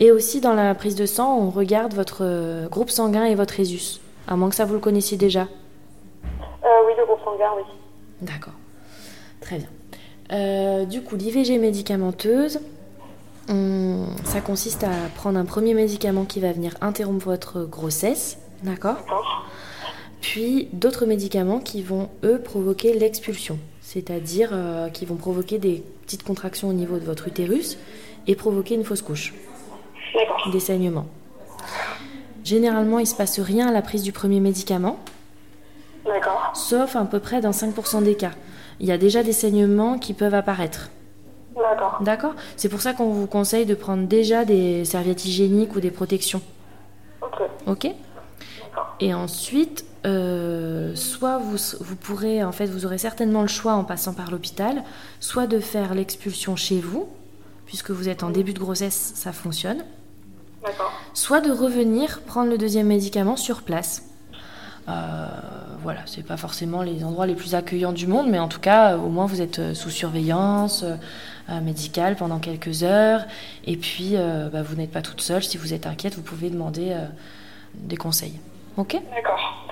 Et 0.00 0.10
aussi 0.10 0.40
dans 0.40 0.54
la 0.54 0.74
prise 0.74 0.96
de 0.96 1.06
sang, 1.06 1.38
on 1.38 1.50
regarde 1.50 1.94
votre 1.94 2.22
euh, 2.22 2.68
groupe 2.68 2.90
sanguin 2.90 3.24
et 3.24 3.34
votre 3.34 3.54
résus. 3.54 4.00
À 4.26 4.36
moins 4.36 4.48
que 4.48 4.54
ça 4.54 4.64
vous 4.64 4.74
le 4.74 4.80
connaissiez 4.80 5.18
déjà. 5.18 5.42
Euh, 5.42 6.68
oui, 6.86 6.92
le 6.96 7.04
groupe 7.04 7.20
sanguin, 7.24 7.50
oui. 7.56 7.62
D'accord. 8.22 8.54
Très 9.40 9.58
bien. 9.58 9.68
Euh, 10.32 10.86
du 10.86 11.02
coup, 11.02 11.16
l'IVG 11.16 11.58
médicamenteuse, 11.58 12.60
ça 14.24 14.40
consiste 14.40 14.84
à 14.84 15.08
prendre 15.14 15.38
un 15.38 15.44
premier 15.44 15.74
médicament 15.74 16.24
qui 16.24 16.40
va 16.40 16.52
venir 16.52 16.72
interrompre 16.80 17.26
votre 17.26 17.64
grossesse. 17.64 18.38
D'accord 18.62 18.96
Puis 20.34 20.68
d'autres 20.72 21.06
médicaments 21.06 21.60
qui 21.60 21.80
vont, 21.80 22.08
eux, 22.24 22.40
provoquer 22.40 22.92
l'expulsion. 22.92 23.56
c'est-à-dire 23.80 24.50
euh, 24.52 24.88
qui 24.88 25.04
vont 25.04 25.14
provoquer 25.14 25.60
des 25.60 25.84
petites 26.02 26.24
contractions 26.24 26.68
au 26.68 26.72
niveau 26.72 26.98
de 26.98 27.04
votre 27.04 27.28
utérus 27.28 27.78
et 28.26 28.34
provoquer 28.34 28.74
une 28.74 28.82
fausse 28.82 29.00
couche. 29.00 29.32
Des 30.50 30.58
saignements. 30.58 31.06
Généralement, 32.42 32.98
il 32.98 33.02
ne 33.02 33.08
se 33.08 33.14
passe 33.14 33.38
rien 33.38 33.68
à 33.68 33.70
la 33.70 33.80
prise 33.80 34.02
du 34.02 34.10
premier 34.10 34.40
médicament. 34.40 34.98
Sauf 36.52 36.96
à 36.96 37.04
peu 37.04 37.20
près 37.20 37.40
dans 37.40 37.52
5% 37.52 38.02
des 38.02 38.16
cas. 38.16 38.32
Il 38.80 38.88
y 38.88 38.90
a 38.92 38.98
déjà 38.98 39.22
des 39.22 39.32
saignements 39.32 40.00
qui 40.00 40.14
peuvent 40.14 40.34
apparaître. 40.34 40.90
D'accord. 41.54 41.98
D'accord? 42.00 42.34
C'est 42.56 42.68
pour 42.68 42.80
ça 42.80 42.92
qu'on 42.92 43.10
vous 43.10 43.28
conseille 43.28 43.66
de 43.66 43.76
prendre 43.76 44.08
déjà 44.08 44.44
des 44.44 44.84
serviettes 44.84 45.26
hygiéniques 45.26 45.76
ou 45.76 45.80
des 45.80 45.92
protections. 45.92 46.42
Ok. 47.22 47.40
Ok? 47.68 47.86
Et 48.98 49.14
ensuite, 49.14 49.84
euh, 50.04 50.94
soit 50.94 51.38
vous, 51.38 51.56
vous 51.80 51.96
pourrez, 51.96 52.44
en 52.44 52.52
fait, 52.52 52.66
vous 52.66 52.84
aurez 52.84 52.98
certainement 52.98 53.42
le 53.42 53.48
choix 53.48 53.72
en 53.72 53.84
passant 53.84 54.12
par 54.12 54.30
l'hôpital, 54.30 54.82
soit 55.20 55.46
de 55.46 55.60
faire 55.60 55.94
l'expulsion 55.94 56.56
chez 56.56 56.80
vous, 56.80 57.08
puisque 57.66 57.90
vous 57.90 58.08
êtes 58.08 58.22
en 58.22 58.30
début 58.30 58.52
de 58.52 58.58
grossesse, 58.58 59.12
ça 59.14 59.32
fonctionne. 59.32 59.84
Soit 61.12 61.40
de 61.40 61.50
revenir 61.50 62.20
prendre 62.22 62.50
le 62.50 62.58
deuxième 62.58 62.86
médicament 62.86 63.36
sur 63.36 63.62
place. 63.62 64.04
Euh, 64.88 65.26
voilà, 65.82 66.00
c'est 66.06 66.26
pas 66.26 66.36
forcément 66.36 66.82
les 66.82 67.04
endroits 67.04 67.26
les 67.26 67.34
plus 67.34 67.54
accueillants 67.54 67.92
du 67.92 68.06
monde, 68.06 68.28
mais 68.28 68.38
en 68.38 68.48
tout 68.48 68.60
cas, 68.60 68.96
au 68.96 69.08
moins 69.08 69.26
vous 69.26 69.40
êtes 69.40 69.58
euh, 69.58 69.74
sous 69.74 69.90
surveillance 69.90 70.84
médicale 71.62 72.16
pendant 72.16 72.38
quelques 72.38 72.84
heures, 72.84 73.26
et 73.66 73.76
puis 73.76 74.14
bah, 74.50 74.62
vous 74.62 74.76
n'êtes 74.76 74.90
pas 74.90 75.02
toute 75.02 75.20
seule. 75.20 75.44
Si 75.44 75.58
vous 75.58 75.74
êtes 75.74 75.86
inquiète, 75.86 76.14
vous 76.14 76.22
pouvez 76.22 76.48
demander 76.48 76.96
des 77.74 77.98
conseils. 77.98 78.40
Ok? 78.78 78.98
D'accord, 79.14 79.63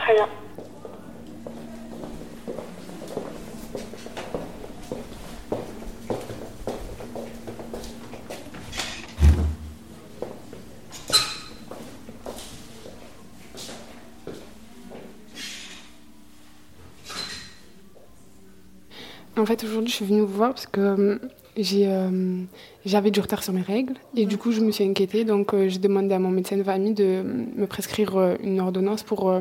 En 19.43 19.47
fait, 19.47 19.65
aujourd'hui, 19.65 19.91
je 19.91 19.97
suis 19.97 20.05
venue 20.05 20.21
vous 20.21 20.27
voir 20.27 20.51
parce 20.51 20.67
que 20.67 20.81
euh, 20.81 21.19
j'ai, 21.57 21.87
euh, 21.87 22.43
j'avais 22.87 23.11
du 23.11 23.21
retard 23.21 23.43
sur 23.43 23.53
mes 23.53 23.63
règles 23.63 23.95
et 24.17 24.25
du 24.25 24.39
coup, 24.39 24.53
je 24.53 24.61
me 24.61 24.71
suis 24.71 24.85
inquiétée. 24.85 25.25
Donc, 25.25 25.53
euh, 25.53 25.69
j'ai 25.69 25.79
demandé 25.79 26.15
à 26.15 26.19
mon 26.19 26.31
médecin 26.31 26.57
de 26.57 26.63
famille 26.63 26.95
de 26.95 27.23
me 27.57 27.67
prescrire 27.67 28.37
une 28.43 28.61
ordonnance 28.61 29.03
pour 29.03 29.33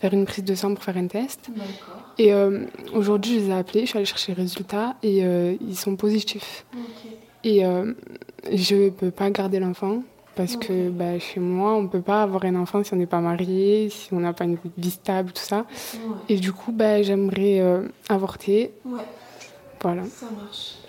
faire 0.00 0.12
une 0.12 0.24
prise 0.24 0.44
de 0.44 0.54
sang 0.54 0.74
pour 0.74 0.84
faire 0.84 0.96
un 0.96 1.06
test. 1.06 1.50
Et 2.18 2.32
aujourd'hui, 2.94 3.34
je 3.34 3.40
les 3.40 3.50
ai 3.50 3.52
appelés, 3.52 3.80
je 3.82 3.86
suis 3.86 3.96
allée 3.98 4.06
chercher 4.06 4.34
les 4.34 4.42
résultats 4.42 4.96
et 5.02 5.18
ils 5.60 5.76
sont 5.76 5.96
positifs. 5.96 6.64
Et 7.44 7.62
je 8.52 8.74
ne 8.74 8.90
peux 8.90 9.10
pas 9.10 9.30
garder 9.30 9.58
l'enfant 9.58 10.02
parce 10.34 10.56
que 10.56 10.90
bah, 10.90 11.18
chez 11.18 11.40
moi, 11.40 11.74
on 11.76 11.82
ne 11.82 11.88
peut 11.88 12.02
pas 12.02 12.22
avoir 12.22 12.44
un 12.44 12.56
enfant 12.56 12.82
si 12.84 12.92
on 12.92 12.96
n'est 12.96 13.06
pas 13.06 13.20
marié, 13.20 13.88
si 13.90 14.12
on 14.12 14.20
n'a 14.20 14.32
pas 14.32 14.44
une 14.44 14.58
vie 14.76 14.90
stable, 14.90 15.32
tout 15.32 15.42
ça. 15.42 15.66
Et 16.28 16.36
du 16.36 16.52
coup, 16.52 16.72
bah, 16.72 17.02
j'aimerais 17.02 17.62
avorter. 18.08 18.72
Ouais. 18.84 19.00
Voilà. 19.82 20.04
Ça 20.06 20.26
marche. 20.34 20.85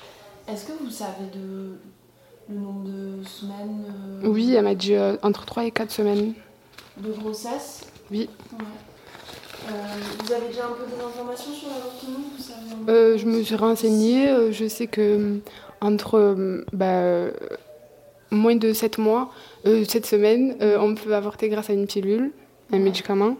Est-ce 0.47 0.65
que 0.65 0.71
vous 0.81 0.89
savez 0.89 1.25
de, 1.33 1.75
le 2.49 2.59
nombre 2.59 2.85
de 2.85 3.23
semaines 3.25 3.85
Oui, 4.23 4.53
elle 4.53 4.63
m'a 4.63 4.75
dit 4.75 4.95
entre 5.21 5.45
3 5.45 5.65
et 5.65 5.71
4 5.71 5.91
semaines. 5.91 6.33
De 6.97 7.11
grossesse 7.11 7.85
Oui. 8.11 8.29
Ouais. 8.53 8.65
Euh, 9.69 9.71
vous 10.23 10.31
avez 10.31 10.47
déjà 10.47 10.65
un 10.65 10.71
peu 10.71 10.85
des 10.85 11.03
informations 11.03 11.51
sur 11.51 11.67
l'avortement 11.67 12.87
euh, 12.87 13.17
Je 13.17 13.25
me 13.25 13.43
suis 13.43 13.55
renseignée. 13.55 14.51
je 14.51 14.67
sais 14.67 14.87
que 14.87 15.39
entre 15.81 16.63
bah, 16.71 17.31
moins 18.31 18.55
de 18.55 18.71
7 18.71 18.97
mois, 18.97 19.31
7 19.65 20.05
semaines, 20.05 20.55
on 20.61 20.95
peut 20.95 21.13
avorter 21.13 21.49
grâce 21.49 21.69
à 21.69 21.73
une 21.73 21.87
pilule 21.87 22.31
un 22.71 22.79
médicament. 22.79 23.37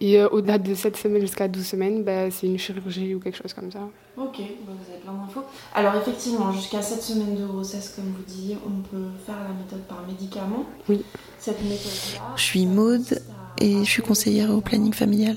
Et 0.00 0.22
au-delà 0.22 0.58
de 0.58 0.74
7 0.74 0.96
semaines 0.96 1.22
jusqu'à 1.22 1.48
12 1.48 1.64
semaines, 1.64 2.02
bah, 2.04 2.30
c'est 2.30 2.46
une 2.46 2.58
chirurgie 2.58 3.14
ou 3.14 3.20
quelque 3.20 3.36
chose 3.36 3.52
comme 3.52 3.70
ça. 3.70 3.88
Ok, 4.16 4.36
vous 4.38 4.92
avez 4.92 5.00
plein 5.02 5.12
d'infos. 5.12 5.42
Alors 5.74 5.96
effectivement, 5.96 6.52
jusqu'à 6.52 6.80
7 6.80 7.02
semaines 7.02 7.36
de 7.36 7.46
grossesse, 7.46 7.94
comme 7.96 8.04
vous 8.04 8.22
disiez, 8.22 8.56
on 8.64 8.80
peut 8.82 9.08
faire 9.26 9.34
la 9.42 9.54
méthode 9.54 9.82
par 9.88 10.06
médicament. 10.06 10.64
Oui. 10.88 11.04
Cette 11.40 11.60
méthode-là... 11.62 12.32
Je 12.36 12.42
suis 12.42 12.66
Maude 12.66 13.20
et 13.60 13.84
je 13.84 13.90
suis 13.90 14.02
conseillère 14.02 14.50
au 14.50 14.60
planning 14.60 14.92
familial 14.92 15.36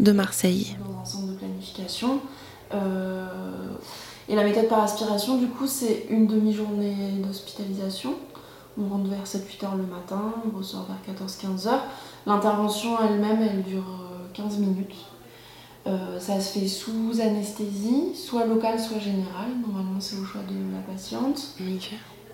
de 0.00 0.10
Marseille. 0.10 0.76
Dans 0.84 1.00
un 1.00 1.04
centre 1.04 1.28
de 1.28 1.36
planification. 1.36 2.20
Euh, 2.74 3.26
et 4.28 4.34
la 4.34 4.42
méthode 4.42 4.68
par 4.68 4.80
aspiration, 4.82 5.38
du 5.38 5.46
coup, 5.46 5.68
c'est 5.68 6.06
une 6.10 6.26
demi-journée 6.26 6.96
d'hospitalisation. 7.24 8.14
On 8.76 8.88
rentre 8.88 9.08
vers 9.08 9.24
7-8 9.24 9.64
heures 9.64 9.76
le 9.76 9.84
matin, 9.84 10.34
on 10.44 10.56
ressort 10.56 10.86
vers 10.86 11.14
14-15 11.14 11.68
heures. 11.68 11.84
L'intervention 12.26 12.96
elle-même, 13.02 13.40
elle 13.40 13.62
dure 13.62 13.84
15 14.34 14.56
euh, 14.56 14.60
minutes. 14.60 14.96
Euh, 15.86 16.20
ça 16.20 16.40
se 16.40 16.58
fait 16.58 16.68
sous 16.68 17.20
anesthésie, 17.20 18.14
soit 18.14 18.44
locale, 18.44 18.78
soit 18.78 18.98
générale. 18.98 19.50
Normalement, 19.66 20.00
c'est 20.00 20.16
au 20.16 20.24
choix 20.24 20.42
de 20.42 20.54
la 20.74 20.80
patiente. 20.80 21.54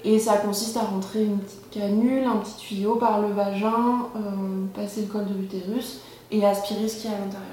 Et 0.04 0.18
ça 0.18 0.36
consiste 0.36 0.76
à 0.76 0.82
rentrer 0.82 1.24
une 1.24 1.38
petite 1.38 1.70
canule, 1.70 2.24
un 2.24 2.36
petit 2.36 2.56
tuyau 2.56 2.96
par 2.96 3.20
le 3.20 3.28
vagin, 3.28 4.08
euh, 4.16 4.66
passer 4.74 5.02
le 5.02 5.06
col 5.06 5.26
de 5.26 5.34
l'utérus 5.34 6.00
et 6.30 6.44
aspirer 6.44 6.88
ce 6.88 6.96
qu'il 6.96 7.10
y 7.10 7.14
a 7.14 7.16
à 7.16 7.20
l'intérieur. 7.20 7.46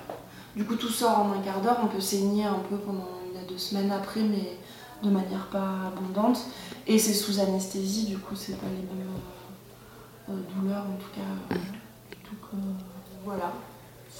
Du 0.55 0.65
coup, 0.65 0.75
tout 0.75 0.89
sort 0.89 1.19
en 1.19 1.31
un 1.31 1.41
quart 1.41 1.61
d'heure. 1.61 1.77
On 1.83 1.87
peut 1.87 2.01
saigner 2.01 2.45
un 2.45 2.59
peu 2.69 2.77
pendant 2.77 3.07
une 3.31 3.39
à 3.39 3.43
deux 3.47 3.57
semaines 3.57 3.91
après, 3.91 4.21
mais 4.21 4.57
de 5.03 5.09
manière 5.09 5.47
pas 5.51 5.87
abondante. 5.87 6.39
Et 6.87 6.97
c'est 6.97 7.13
sous 7.13 7.39
anesthésie, 7.39 8.05
du 8.05 8.17
coup, 8.17 8.35
c'est 8.35 8.57
pas 8.57 8.67
les 8.67 10.35
mêmes 10.35 10.41
douleurs 10.55 10.85
en 10.85 10.97
tout 10.97 11.09
cas. 11.15 11.55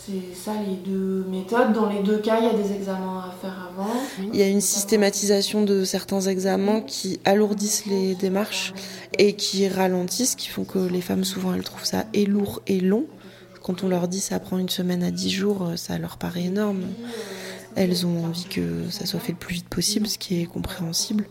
C'est 0.05 0.36
ça 0.36 0.51
les 0.67 0.75
deux 0.75 1.25
méthodes. 1.29 1.72
Dans 1.72 1.88
les 1.89 2.03
deux 2.03 2.17
cas, 2.17 2.39
il 2.39 2.45
y 2.45 2.50
a 2.50 2.53
des 2.53 2.74
examens 2.74 3.19
à 3.19 3.31
faire 3.41 3.72
avant. 3.72 3.89
Il 4.33 4.36
y 4.36 4.41
a 4.41 4.50
une 4.50 4.60
systématisation 4.60 5.63
de 5.63 5.86
certains 5.86 6.19
examens 6.22 6.81
qui 6.81 7.22
alourdissent 7.24 7.86
les 7.86 8.13
démarches 8.15 8.74
et 9.17 9.33
qui 9.33 9.65
ralentissent, 9.69 10.36
qui 10.36 10.50
font 10.50 10.65
que 10.65 10.79
les 10.79 11.00
femmes, 11.00 11.24
souvent, 11.24 11.53
elles 11.53 11.63
trouvent 11.63 11.86
ça 11.86 12.05
et 12.13 12.25
lourd 12.25 12.62
et 12.67 12.81
long. 12.81 13.05
Quand 13.62 13.86
on 13.86 13.88
leur 13.88 14.10
dit 14.10 14.19
ça 14.19 14.39
prend 14.39 14.57
une 14.57 14.67
semaine 14.67 15.03
à 15.03 15.12
dix 15.12 15.29
jours, 15.29 15.72
ça 15.77 15.98
leur 15.98 16.17
paraît 16.17 16.43
énorme. 16.43 16.83
Elles 17.75 18.05
ont 18.05 18.25
envie 18.25 18.43
que 18.43 18.89
ça 18.89 19.05
soit 19.05 19.22
fait 19.22 19.31
le 19.31 19.38
plus 19.38 19.55
vite 19.55 19.69
possible, 19.69 20.07
ce 20.07 20.17
qui 20.17 20.41
est 20.41 20.45
compréhensible. 20.45 21.27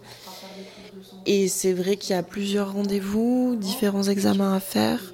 Et 1.26 1.46
c'est 1.48 1.74
vrai 1.74 1.96
qu'il 1.96 2.16
y 2.16 2.18
a 2.18 2.22
plusieurs 2.22 2.72
rendez-vous, 2.72 3.54
différents 3.60 4.04
examens 4.04 4.54
à 4.54 4.60
faire. 4.60 5.12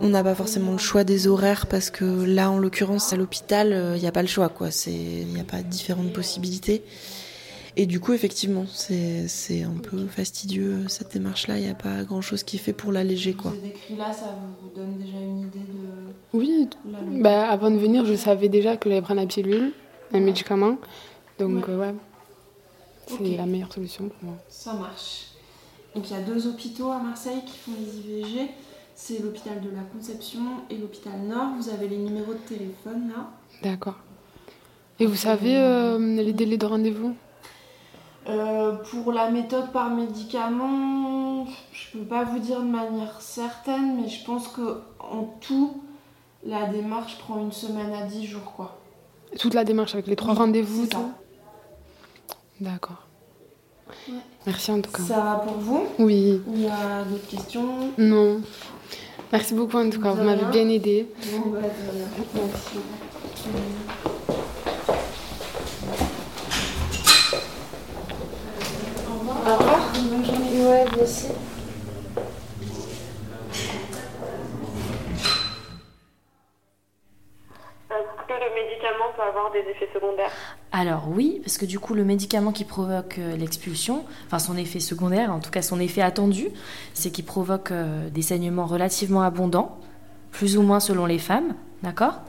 On 0.00 0.08
n'a 0.08 0.22
pas 0.22 0.34
forcément 0.34 0.72
le 0.72 0.78
choix 0.78 1.04
des 1.04 1.26
horaires 1.26 1.66
parce 1.66 1.90
que 1.90 2.04
là, 2.04 2.50
en 2.50 2.58
l'occurrence, 2.58 3.12
à 3.12 3.16
l'hôpital, 3.16 3.94
il 3.96 4.00
n'y 4.00 4.08
a 4.08 4.12
pas 4.12 4.22
le 4.22 4.28
choix, 4.28 4.48
quoi. 4.48 4.68
Il 4.86 5.26
n'y 5.26 5.40
a 5.40 5.44
pas 5.44 5.62
différentes 5.62 6.12
possibilités. 6.12 6.82
Et 7.76 7.86
du 7.86 8.00
coup, 8.00 8.12
effectivement, 8.12 8.66
c'est 8.66 9.62
un 9.62 9.78
peu 9.80 10.06
fastidieux 10.06 10.88
cette 10.88 11.12
démarche-là. 11.12 11.58
Il 11.58 11.64
n'y 11.64 11.70
a 11.70 11.74
pas 11.74 12.02
grand-chose 12.02 12.42
qui 12.42 12.56
est 12.56 12.58
fait 12.58 12.72
pour 12.72 12.92
l'alléger, 12.92 13.34
quoi. 13.34 13.52
Vous 13.52 13.60
décrit 13.60 13.96
là, 13.96 14.12
ça 14.12 14.36
vous 14.60 14.68
donne 14.74 14.98
déjà 14.98 15.18
une 15.18 15.40
idée 15.40 15.58
de. 15.60 16.12
Oui, 16.32 16.68
bah, 16.84 17.48
avant 17.48 17.70
de 17.70 17.78
venir, 17.78 18.04
je 18.04 18.14
savais 18.14 18.48
déjà 18.48 18.76
que 18.76 18.88
j'allais 18.88 19.02
prendre 19.02 19.20
la 19.20 19.26
pilule, 19.26 19.72
un 20.12 20.20
médicament. 20.20 20.78
Donc, 21.38 21.68
ouais, 21.68 21.74
ouais. 21.74 21.94
c'est 23.06 23.14
okay. 23.14 23.36
la 23.36 23.46
meilleure 23.46 23.72
solution 23.72 24.08
pour 24.08 24.28
moi. 24.28 24.38
Ça 24.48 24.74
marche. 24.74 25.28
Donc, 25.94 26.10
il 26.10 26.16
y 26.16 26.16
a 26.16 26.22
deux 26.22 26.46
hôpitaux 26.46 26.90
à 26.90 26.98
Marseille 26.98 27.42
qui 27.46 27.56
font 27.56 27.72
les 27.78 27.98
IVG 27.98 28.50
c'est 29.02 29.18
l'hôpital 29.22 29.60
de 29.62 29.70
la 29.70 29.82
Conception 29.94 30.40
et 30.68 30.76
l'hôpital 30.76 31.18
Nord. 31.26 31.54
Vous 31.58 31.70
avez 31.70 31.88
les 31.88 31.96
numéros 31.96 32.34
de 32.34 32.38
téléphone 32.38 33.08
là. 33.08 33.30
D'accord. 33.62 33.96
Et 34.98 35.06
vous 35.06 35.16
savez 35.16 35.56
euh, 35.56 35.98
les 35.98 36.34
délais 36.34 36.58
de 36.58 36.66
rendez-vous? 36.66 37.14
Euh, 38.28 38.72
Pour 38.90 39.12
la 39.12 39.30
méthode 39.30 39.72
par 39.72 39.88
médicament, 39.90 41.46
je 41.72 41.98
peux 41.98 42.04
pas 42.04 42.24
vous 42.24 42.38
dire 42.38 42.60
de 42.60 42.68
manière 42.68 43.20
certaine, 43.22 43.96
mais 44.00 44.08
je 44.08 44.22
pense 44.24 44.48
que 44.48 44.82
en 44.98 45.24
tout, 45.40 45.82
la 46.44 46.66
démarche 46.66 47.18
prend 47.18 47.40
une 47.40 47.52
semaine 47.52 47.92
à 47.94 48.02
dix 48.02 48.26
jours 48.26 48.52
quoi. 48.54 48.78
Toute 49.38 49.54
la 49.54 49.64
démarche 49.64 49.94
avec 49.94 50.08
les 50.08 50.16
trois 50.16 50.34
rendez-vous. 50.34 50.86
D'accord. 52.60 53.06
Ouais. 54.08 54.14
Merci 54.46 54.70
en 54.70 54.80
tout 54.82 54.92
cas. 54.92 55.02
Ça 55.02 55.20
va 55.20 55.34
pour 55.36 55.56
vous? 55.56 55.86
Oui. 55.98 56.42
Il 56.52 56.60
y 56.60 56.68
a 56.68 57.02
d'autres 57.04 57.26
questions? 57.28 57.92
Non. 57.96 58.42
Merci 59.32 59.54
beaucoup 59.54 59.76
en 59.78 59.88
tout 59.90 60.00
cas, 60.00 60.10
vous 60.10 60.22
m'avez 60.24 60.44
bien 60.46 60.68
aidé. 60.68 61.06
Bon, 61.32 61.50
bah, 61.50 61.60
Merci. 62.34 62.78
Au 69.08 69.18
revoir. 69.18 69.36
Au 69.46 69.56
revoir. 69.56 69.92
Bonne 69.94 70.24
journée. 70.24 70.66
Ouais, 70.66 70.84
vous 70.92 71.00
aussi. 71.02 71.26
écoutez, 77.90 78.34
le 78.34 78.54
médicament 78.54 79.12
peut 79.16 79.22
avoir 79.22 79.50
des 79.52 79.60
effets 79.60 79.88
secondaires 79.92 80.32
Alors 80.72 81.08
oui, 81.08 81.40
parce 81.42 81.58
que 81.58 81.66
du 81.66 81.80
coup 81.80 81.94
le 81.94 82.04
médicament 82.04 82.52
qui 82.52 82.64
provoque 82.64 83.16
euh, 83.18 83.36
l'expulsion, 83.36 84.04
enfin 84.26 84.38
son 84.38 84.56
effet 84.56 84.78
secondaire, 84.78 85.32
en 85.32 85.40
tout 85.40 85.50
cas 85.50 85.62
son 85.62 85.80
effet 85.80 86.00
attendu, 86.00 86.48
c'est 86.94 87.10
qu'il 87.10 87.24
provoque 87.24 87.72
euh, 87.72 88.08
des 88.10 88.22
saignements 88.22 88.66
relativement 88.66 89.22
abondants, 89.22 89.78
plus 90.30 90.56
ou 90.56 90.62
moins 90.62 90.78
selon 90.78 91.06
les 91.06 91.18
femmes, 91.18 91.54
d'accord? 91.82 92.20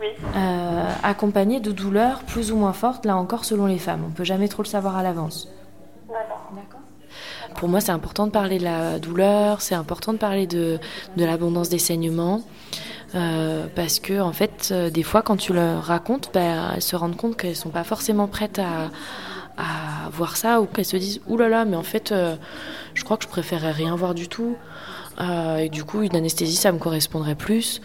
Oui. 0.00 0.06
Euh, 0.34 0.90
accompagnés 1.02 1.60
de 1.60 1.72
douleurs 1.72 2.20
plus 2.20 2.52
ou 2.52 2.56
moins 2.56 2.72
fortes, 2.72 3.04
là 3.04 3.16
encore 3.16 3.44
selon 3.44 3.66
les 3.66 3.78
femmes. 3.78 4.02
On 4.06 4.10
peut 4.10 4.24
jamais 4.24 4.48
trop 4.48 4.62
le 4.62 4.68
savoir 4.68 4.96
à 4.96 5.02
l'avance. 5.02 5.46
D'accord? 6.08 6.80
Pour 7.56 7.68
moi, 7.68 7.80
c'est 7.80 7.92
important 7.92 8.26
de 8.26 8.32
parler 8.32 8.58
de 8.58 8.64
la 8.64 8.98
douleur, 8.98 9.60
c'est 9.60 9.74
important 9.74 10.14
de 10.14 10.18
parler 10.18 10.46
de, 10.46 10.78
de 11.16 11.24
l'abondance 11.24 11.68
des 11.68 11.78
saignements. 11.78 12.40
Euh, 13.14 13.66
parce 13.74 13.98
que 13.98 14.20
en 14.20 14.32
fait, 14.32 14.68
euh, 14.70 14.90
des 14.90 15.02
fois, 15.02 15.22
quand 15.22 15.36
tu 15.36 15.52
leur 15.52 15.82
racontes, 15.82 16.30
ben, 16.32 16.72
elles 16.74 16.82
se 16.82 16.94
rendent 16.94 17.16
compte 17.16 17.36
qu'elles 17.36 17.56
sont 17.56 17.70
pas 17.70 17.84
forcément 17.84 18.28
prêtes 18.28 18.58
à, 18.58 18.90
voir 20.12 20.38
ça 20.38 20.60
ou 20.60 20.64
qu'elles 20.64 20.86
se 20.86 20.96
disent 20.96 21.20
Ouh 21.26 21.36
là 21.36 21.48
là, 21.48 21.64
mais 21.66 21.76
en 21.76 21.82
fait, 21.82 22.12
euh, 22.12 22.34
je 22.94 23.04
crois 23.04 23.18
que 23.18 23.24
je 23.24 23.28
préférerais 23.28 23.72
rien 23.72 23.94
voir 23.94 24.14
du 24.14 24.28
tout. 24.28 24.56
Et 25.58 25.68
du 25.68 25.84
coup, 25.84 26.00
une 26.00 26.16
anesthésie, 26.16 26.56
ça 26.56 26.72
me 26.72 26.78
correspondrait 26.78 27.34
plus. 27.34 27.82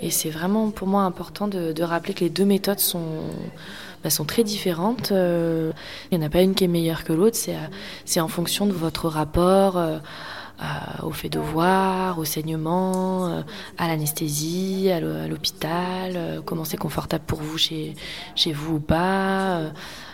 Et 0.00 0.10
c'est 0.10 0.30
vraiment 0.30 0.70
pour 0.70 0.86
moi 0.86 1.02
important 1.02 1.48
de, 1.48 1.82
rappeler 1.82 2.14
que 2.14 2.20
les 2.20 2.30
deux 2.30 2.44
méthodes 2.44 2.78
sont, 2.78 3.22
ben, 4.04 4.10
sont 4.10 4.24
très 4.24 4.44
différentes. 4.44 5.10
Il 5.10 5.72
n'y 6.12 6.18
en 6.18 6.24
a 6.24 6.30
pas 6.30 6.42
une 6.42 6.54
qui 6.54 6.62
est 6.62 6.68
meilleure 6.68 7.02
que 7.02 7.12
l'autre, 7.12 7.36
c'est 8.04 8.20
en 8.20 8.28
fonction 8.28 8.66
de 8.66 8.72
votre 8.72 9.08
rapport. 9.08 9.82
Euh, 10.62 11.06
au 11.06 11.10
fait 11.10 11.28
de 11.28 11.38
voir, 11.38 12.18
au 12.18 12.24
saignement, 12.24 13.26
euh, 13.28 13.42
à 13.78 13.88
l'anesthésie, 13.88 14.90
à 14.90 15.00
l'hô- 15.00 15.14
à 15.24 15.28
l'hôpital, 15.28 16.12
euh, 16.14 16.40
comment 16.44 16.64
c'est 16.64 16.76
confortable 16.78 17.24
pour 17.26 17.40
vous 17.40 17.58
chez, 17.58 17.94
chez 18.34 18.52
vous 18.52 18.76
ou 18.76 18.80
pas. 18.80 19.60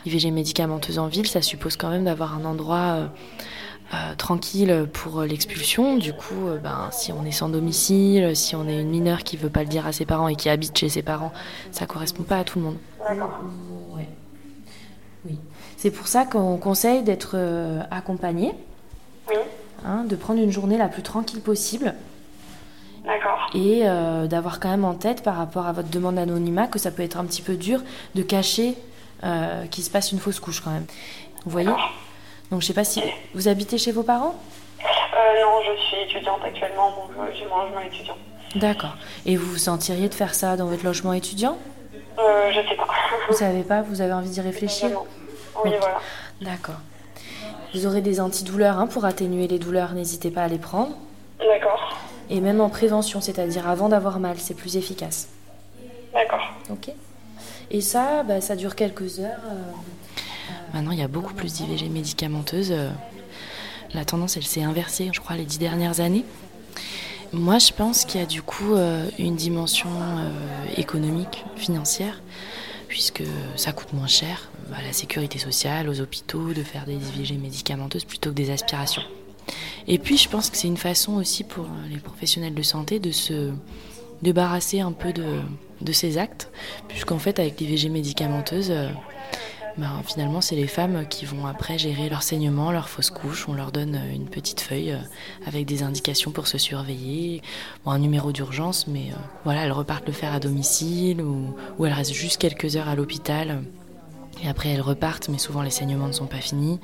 IVG 0.05 0.31
médicamenteuse 0.33 0.99
en 0.99 1.07
ville, 1.07 1.27
ça 1.29 1.43
suppose 1.43 1.77
quand 1.77 1.91
même 1.91 2.05
d'avoir 2.05 2.35
un 2.35 2.45
endroit 2.45 3.09
euh, 3.95 4.15
tranquille 4.19 4.89
pour 4.93 5.23
l'expulsion. 5.23 5.97
Du 5.97 6.13
coup, 6.13 6.49
euh, 6.49 6.59
ben, 6.59 6.89
si 6.91 7.13
on 7.13 7.25
est 7.25 7.31
sans 7.31 7.49
domicile, 7.49 8.35
si 8.35 8.57
on 8.57 8.67
est 8.67 8.81
une 8.81 8.89
mineure 8.91 9.23
qui 9.23 9.37
veut 9.37 9.51
pas 9.51 9.61
le 9.63 9.69
dire 9.69 9.87
à 9.87 9.93
ses 9.93 10.07
parents 10.07 10.27
et 10.29 10.35
qui 10.35 10.49
habite 10.49 10.77
chez 10.77 10.89
ses 10.89 11.03
parents, 11.03 11.33
ça 11.71 11.87
correspond 11.87 12.25
pas 12.25 12.39
à 12.39 12.45
tout 12.45 12.59
le 12.59 12.65
monde. 12.65 12.77
Ouais. 13.95 14.09
Oui. 15.25 15.39
C'est 15.77 15.91
pour 15.93 16.09
ça 16.09 16.25
qu'on 16.25 16.57
conseille 16.57 17.03
d'être 17.05 17.37
accompagné, 17.93 18.55
Oui. 19.29 19.37
Hein, 19.87 20.05
de 20.05 20.17
prendre 20.17 20.41
une 20.41 20.51
journée 20.53 20.79
la 20.79 20.89
plus 20.89 21.03
tranquille 21.03 21.41
possible 21.41 21.95
D'accord. 23.05 23.51
et 23.55 23.83
euh, 23.85 24.27
d'avoir 24.27 24.61
quand 24.61 24.71
même 24.71 24.85
en 24.85 24.95
tête 24.95 25.23
par 25.23 25.37
rapport 25.37 25.67
à 25.67 25.73
votre 25.73 25.89
demande 25.89 26.17
d'anonymat 26.17 26.67
que 26.67 26.79
ça 26.79 26.91
peut 26.91 27.03
être 27.03 27.17
un 27.19 27.25
petit 27.25 27.43
peu 27.43 27.57
dur 27.57 27.81
de 28.15 28.23
cacher 28.23 28.77
euh, 29.25 29.67
qu'il 29.67 29.85
se 29.85 29.91
passe 29.91 30.13
une 30.13 30.19
fausse 30.19 30.41
couche 30.41 30.61
quand 30.61 30.71
même. 30.71 30.87
Vous 31.45 31.51
voyez? 31.51 31.73
Donc 32.51 32.61
je 32.61 32.67
sais 32.67 32.75
pas 32.75 32.85
si 32.85 33.03
vous 33.35 33.49
habitez 33.49 33.79
chez 33.79 33.93
vos 33.93 34.03
parents? 34.03 34.35
Euh, 34.81 35.43
non, 35.43 35.61
je 35.67 35.81
suis 35.83 35.97
étudiante 36.03 36.41
actuellement, 36.45 36.91
donc 36.91 37.11
j'ai 37.35 37.47
mon 37.47 37.63
logement 37.65 37.81
étudiant. 37.81 38.17
D'accord. 38.57 38.97
Et 39.25 39.37
vous 39.37 39.47
vous 39.47 39.59
sentiriez 39.59 40.09
de 40.09 40.15
faire 40.15 40.35
ça 40.35 40.57
dans 40.57 40.67
votre 40.67 40.85
logement 40.85 41.13
étudiant? 41.13 41.57
Euh, 42.19 42.51
je 42.53 42.69
sais 42.69 42.77
pas. 42.77 42.87
Vous 43.29 43.35
savez 43.35 43.63
pas 43.63 43.83
Vous 43.83 44.01
avez 44.01 44.13
envie 44.13 44.29
d'y 44.29 44.41
réfléchir? 44.41 44.91
Oui, 45.65 45.71
voilà. 45.81 46.01
D'accord. 46.41 46.77
Vous 47.75 47.87
aurez 47.87 48.03
des 48.03 48.21
antidouleurs 48.21 48.79
hein, 48.79 48.87
pour 48.87 49.05
atténuer 49.05 49.49
les 49.49 49.59
douleurs, 49.59 49.95
n'hésitez 49.95 50.31
pas 50.31 50.43
à 50.43 50.49
les 50.49 50.59
prendre. 50.59 50.97
D'accord. 51.39 51.97
Et 52.31 52.41
même 52.41 52.61
en 52.61 52.69
prévention, 52.69 53.21
c'est-à-dire 53.21 53.69
avant 53.69 53.89
d'avoir 53.89 54.19
mal, 54.21 54.37
c'est 54.39 54.55
plus 54.55 54.77
efficace. 54.77 55.29
D'accord. 56.13 56.53
Ok. 56.71 56.91
Et 57.71 57.81
ça, 57.81 58.23
bah, 58.23 58.41
ça 58.41 58.57
dure 58.57 58.77
quelques 58.77 59.21
heures. 59.21 59.41
euh. 59.51 59.73
Maintenant, 60.75 60.91
il 60.93 60.99
y 60.99 61.03
a 61.03 61.09
beaucoup 61.09 61.35
plus 61.35 61.53
d'IVG 61.55 61.89
médicamenteuses. 61.89 62.73
euh. 62.73 62.91
La 63.95 64.05
tendance, 64.05 64.37
elle 64.37 64.45
s'est 64.45 64.63
inversée, 64.63 65.11
je 65.13 65.21
crois, 65.21 65.37
les 65.37 65.45
dix 65.45 65.59
dernières 65.59 66.01
années. 66.01 66.25
Moi, 67.33 67.59
je 67.59 67.73
pense 67.73 68.05
qu'il 68.05 68.21
y 68.21 68.23
a 68.23 68.27
du 68.27 68.43
coup 68.43 68.75
euh, 68.75 69.07
une 69.19 69.37
dimension 69.37 69.89
euh, 69.91 70.29
économique, 70.77 71.45
financière, 71.57 72.21
puisque 72.89 73.23
ça 73.57 73.73
coûte 73.73 73.93
moins 73.95 74.07
cher 74.07 74.51
à 74.75 74.83
la 74.83 74.93
sécurité 74.93 75.39
sociale, 75.39 75.89
aux 75.89 76.01
hôpitaux, 76.01 76.53
de 76.53 76.63
faire 76.63 76.85
des 76.87 76.95
IVG 76.95 77.37
médicamenteuses 77.37 78.05
plutôt 78.05 78.31
que 78.31 78.35
des 78.35 78.51
aspirations. 78.51 79.03
Et 79.89 79.99
puis, 79.99 80.17
je 80.17 80.29
pense 80.29 80.51
que 80.51 80.57
c'est 80.57 80.69
une 80.69 80.77
façon 80.77 81.15
aussi 81.15 81.45
pour 81.45 81.67
les 81.91 81.99
professionnels 81.99 82.55
de 82.55 82.63
santé 82.63 82.99
de 83.01 83.11
se 83.11 83.51
débarrasser 84.23 84.81
un 84.81 84.93
peu 84.93 85.13
de, 85.13 85.41
de 85.81 85.93
ces 85.93 86.19
actes, 86.19 86.51
puisqu'en 86.89 87.19
fait, 87.19 87.41
avec 87.41 87.61
l'IVG 87.61 87.89
médicamenteuse, 87.89 88.71
euh, 88.71 88.89
ben, 89.79 90.03
finalement, 90.05 90.43
c'est 90.43 90.57
les 90.57 90.67
femmes 90.67 91.07
qui 91.09 91.25
vont 91.25 91.47
après 91.47 91.79
gérer 91.79 92.11
leur 92.11 92.23
saignement, 92.23 92.73
leur 92.73 92.89
fausse 92.89 93.11
couche. 93.11 93.49
On 93.49 93.55
leur 93.55 93.73
donne 93.73 93.95
euh, 93.95 94.15
une 94.15 94.29
petite 94.29 94.61
feuille 94.61 94.93
euh, 94.93 94.99
avec 95.47 95.65
des 95.65 95.83
indications 95.83 96.31
pour 96.31 96.47
se 96.47 96.59
surveiller, 96.59 97.41
un 97.87 97.99
numéro 97.99 98.33
d'urgence, 98.33 98.87
mais 98.87 99.11
euh, 99.13 99.17
voilà, 99.45 99.65
elles 99.65 99.73
repartent 99.73 100.07
le 100.07 100.13
faire 100.13 100.35
à 100.35 100.41
domicile 100.41 101.23
ou 101.23 101.87
elles 101.87 101.93
restent 101.93 102.13
juste 102.13 102.41
quelques 102.41 102.77
heures 102.77 102.89
à 102.89 102.95
l'hôpital. 102.95 103.63
Et 104.43 104.49
après, 104.49 104.71
elles 104.71 104.81
repartent, 104.81 105.29
mais 105.29 105.39
souvent 105.39 105.63
les 105.63 105.71
saignements 105.71 106.07
ne 106.07 106.13
sont 106.13 106.27
pas 106.27 106.39
finis. 106.39 106.81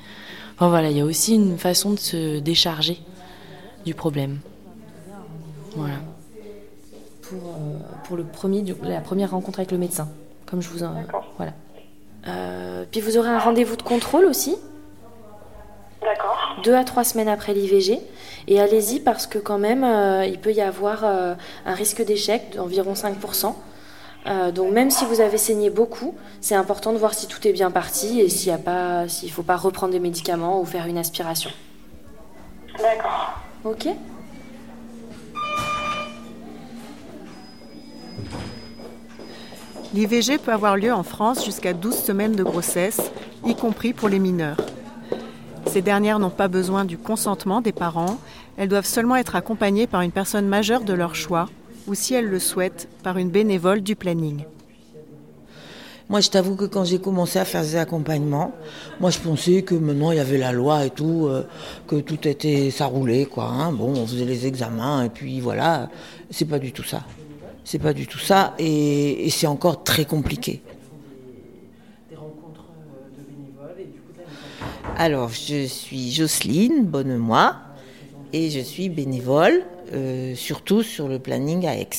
Enfin 0.55 0.69
voilà, 0.69 0.89
il 0.89 0.97
y 0.97 1.01
a 1.01 1.05
aussi 1.05 1.35
une 1.35 1.57
façon 1.57 1.91
de 1.91 1.99
se 1.99 2.39
décharger 2.39 2.99
du 3.85 3.93
problème. 3.93 4.39
Voilà. 5.75 5.95
Pour, 7.21 7.37
euh, 7.37 7.77
pour 8.05 8.17
le 8.17 8.23
premier, 8.23 8.61
du- 8.61 8.75
la 8.83 9.01
première 9.01 9.31
rencontre 9.31 9.59
avec 9.59 9.71
le 9.71 9.77
médecin, 9.77 10.07
comme 10.45 10.61
je 10.61 10.69
vous 10.69 10.83
en. 10.83 10.93
Voilà. 11.37 11.53
Euh, 12.27 12.85
puis 12.89 13.01
vous 13.01 13.17
aurez 13.17 13.29
un 13.29 13.39
rendez-vous 13.39 13.75
de 13.75 13.81
contrôle 13.83 14.25
aussi. 14.25 14.55
D'accord. 16.01 16.37
Deux 16.63 16.73
à 16.75 16.83
trois 16.83 17.03
semaines 17.03 17.27
après 17.27 17.53
l'IVG. 17.53 17.99
Et 18.47 18.59
allez-y 18.59 18.99
parce 18.99 19.27
que 19.27 19.37
quand 19.37 19.59
même, 19.59 19.83
euh, 19.83 20.25
il 20.25 20.39
peut 20.39 20.51
y 20.53 20.61
avoir 20.61 21.03
euh, 21.03 21.35
un 21.65 21.73
risque 21.73 22.03
d'échec 22.03 22.55
d'environ 22.55 22.93
5%. 22.95 23.53
Euh, 24.27 24.51
donc 24.51 24.71
même 24.73 24.91
si 24.91 25.05
vous 25.05 25.21
avez 25.21 25.37
saigné 25.37 25.69
beaucoup, 25.69 26.15
c'est 26.41 26.55
important 26.55 26.93
de 26.93 26.97
voir 26.97 27.13
si 27.13 27.27
tout 27.27 27.47
est 27.47 27.53
bien 27.53 27.71
parti 27.71 28.19
et 28.19 28.29
s'il 28.29 28.53
ne 28.53 29.07
s'il 29.07 29.31
faut 29.31 29.43
pas 29.43 29.55
reprendre 29.55 29.93
des 29.93 29.99
médicaments 29.99 30.59
ou 30.59 30.65
faire 30.65 30.85
une 30.87 30.97
aspiration. 30.97 31.51
D'accord. 32.77 33.39
Ok 33.63 33.87
L'IVG 39.93 40.37
peut 40.37 40.53
avoir 40.53 40.77
lieu 40.77 40.93
en 40.93 41.01
France 41.01 41.43
jusqu'à 41.43 41.73
12 41.73 41.95
semaines 41.95 42.35
de 42.35 42.43
grossesse, 42.43 43.01
y 43.43 43.55
compris 43.55 43.93
pour 43.93 44.07
les 44.07 44.19
mineurs. 44.19 44.57
Ces 45.65 45.81
dernières 45.81 46.19
n'ont 46.19 46.29
pas 46.29 46.47
besoin 46.47 46.85
du 46.85 46.97
consentement 46.97 47.59
des 47.59 47.71
parents, 47.71 48.19
elles 48.57 48.69
doivent 48.69 48.85
seulement 48.85 49.15
être 49.15 49.35
accompagnées 49.35 49.87
par 49.87 50.01
une 50.01 50.11
personne 50.11 50.47
majeure 50.47 50.83
de 50.83 50.93
leur 50.93 51.15
choix, 51.15 51.47
ou 51.87 51.95
si 51.95 52.13
elles 52.13 52.27
le 52.27 52.39
souhaitent, 52.39 52.87
par 53.03 53.17
une 53.17 53.29
bénévole 53.29 53.81
du 53.81 53.95
planning. 53.95 54.43
Moi, 56.09 56.21
je 56.21 56.29
t'avoue 56.29 56.55
que 56.55 56.65
quand 56.65 56.85
j'ai 56.85 56.99
commencé 56.99 57.37
à 57.37 57.45
faire 57.45 57.61
des 57.61 57.75
accompagnements, 57.75 58.51
moi, 58.99 59.11
je 59.11 59.19
pensais 59.19 59.61
que 59.61 59.75
maintenant, 59.75 60.11
il 60.11 60.17
y 60.17 60.19
avait 60.19 60.39
la 60.39 60.51
loi 60.51 60.85
et 60.85 60.89
tout, 60.89 61.27
euh, 61.27 61.43
que 61.85 61.97
tout 61.97 62.27
était, 62.27 62.71
ça 62.71 62.87
roulait, 62.87 63.25
quoi. 63.25 63.45
hein. 63.45 63.71
Bon, 63.71 63.93
on 63.95 64.07
faisait 64.07 64.25
les 64.25 64.47
examens 64.47 65.03
et 65.03 65.09
puis 65.09 65.39
voilà. 65.39 65.89
C'est 66.31 66.45
pas 66.45 66.57
du 66.57 66.71
tout 66.71 66.83
ça. 66.83 67.03
C'est 67.63 67.77
pas 67.77 67.93
du 67.93 68.07
tout 68.07 68.17
ça 68.17 68.55
et, 68.57 69.27
et 69.27 69.29
c'est 69.29 69.45
encore 69.45 69.83
très 69.83 70.05
compliqué. 70.05 70.63
Alors, 74.97 75.29
je 75.29 75.65
suis 75.67 76.11
Jocelyne 76.11 76.85
Bonnemois 76.85 77.55
et 78.33 78.49
je 78.49 78.59
suis 78.59 78.89
bénévole, 78.89 79.61
euh, 79.93 80.35
surtout 80.35 80.83
sur 80.83 81.07
le 81.07 81.19
planning 81.19 81.65
à 81.65 81.75
Aix. 81.77 81.89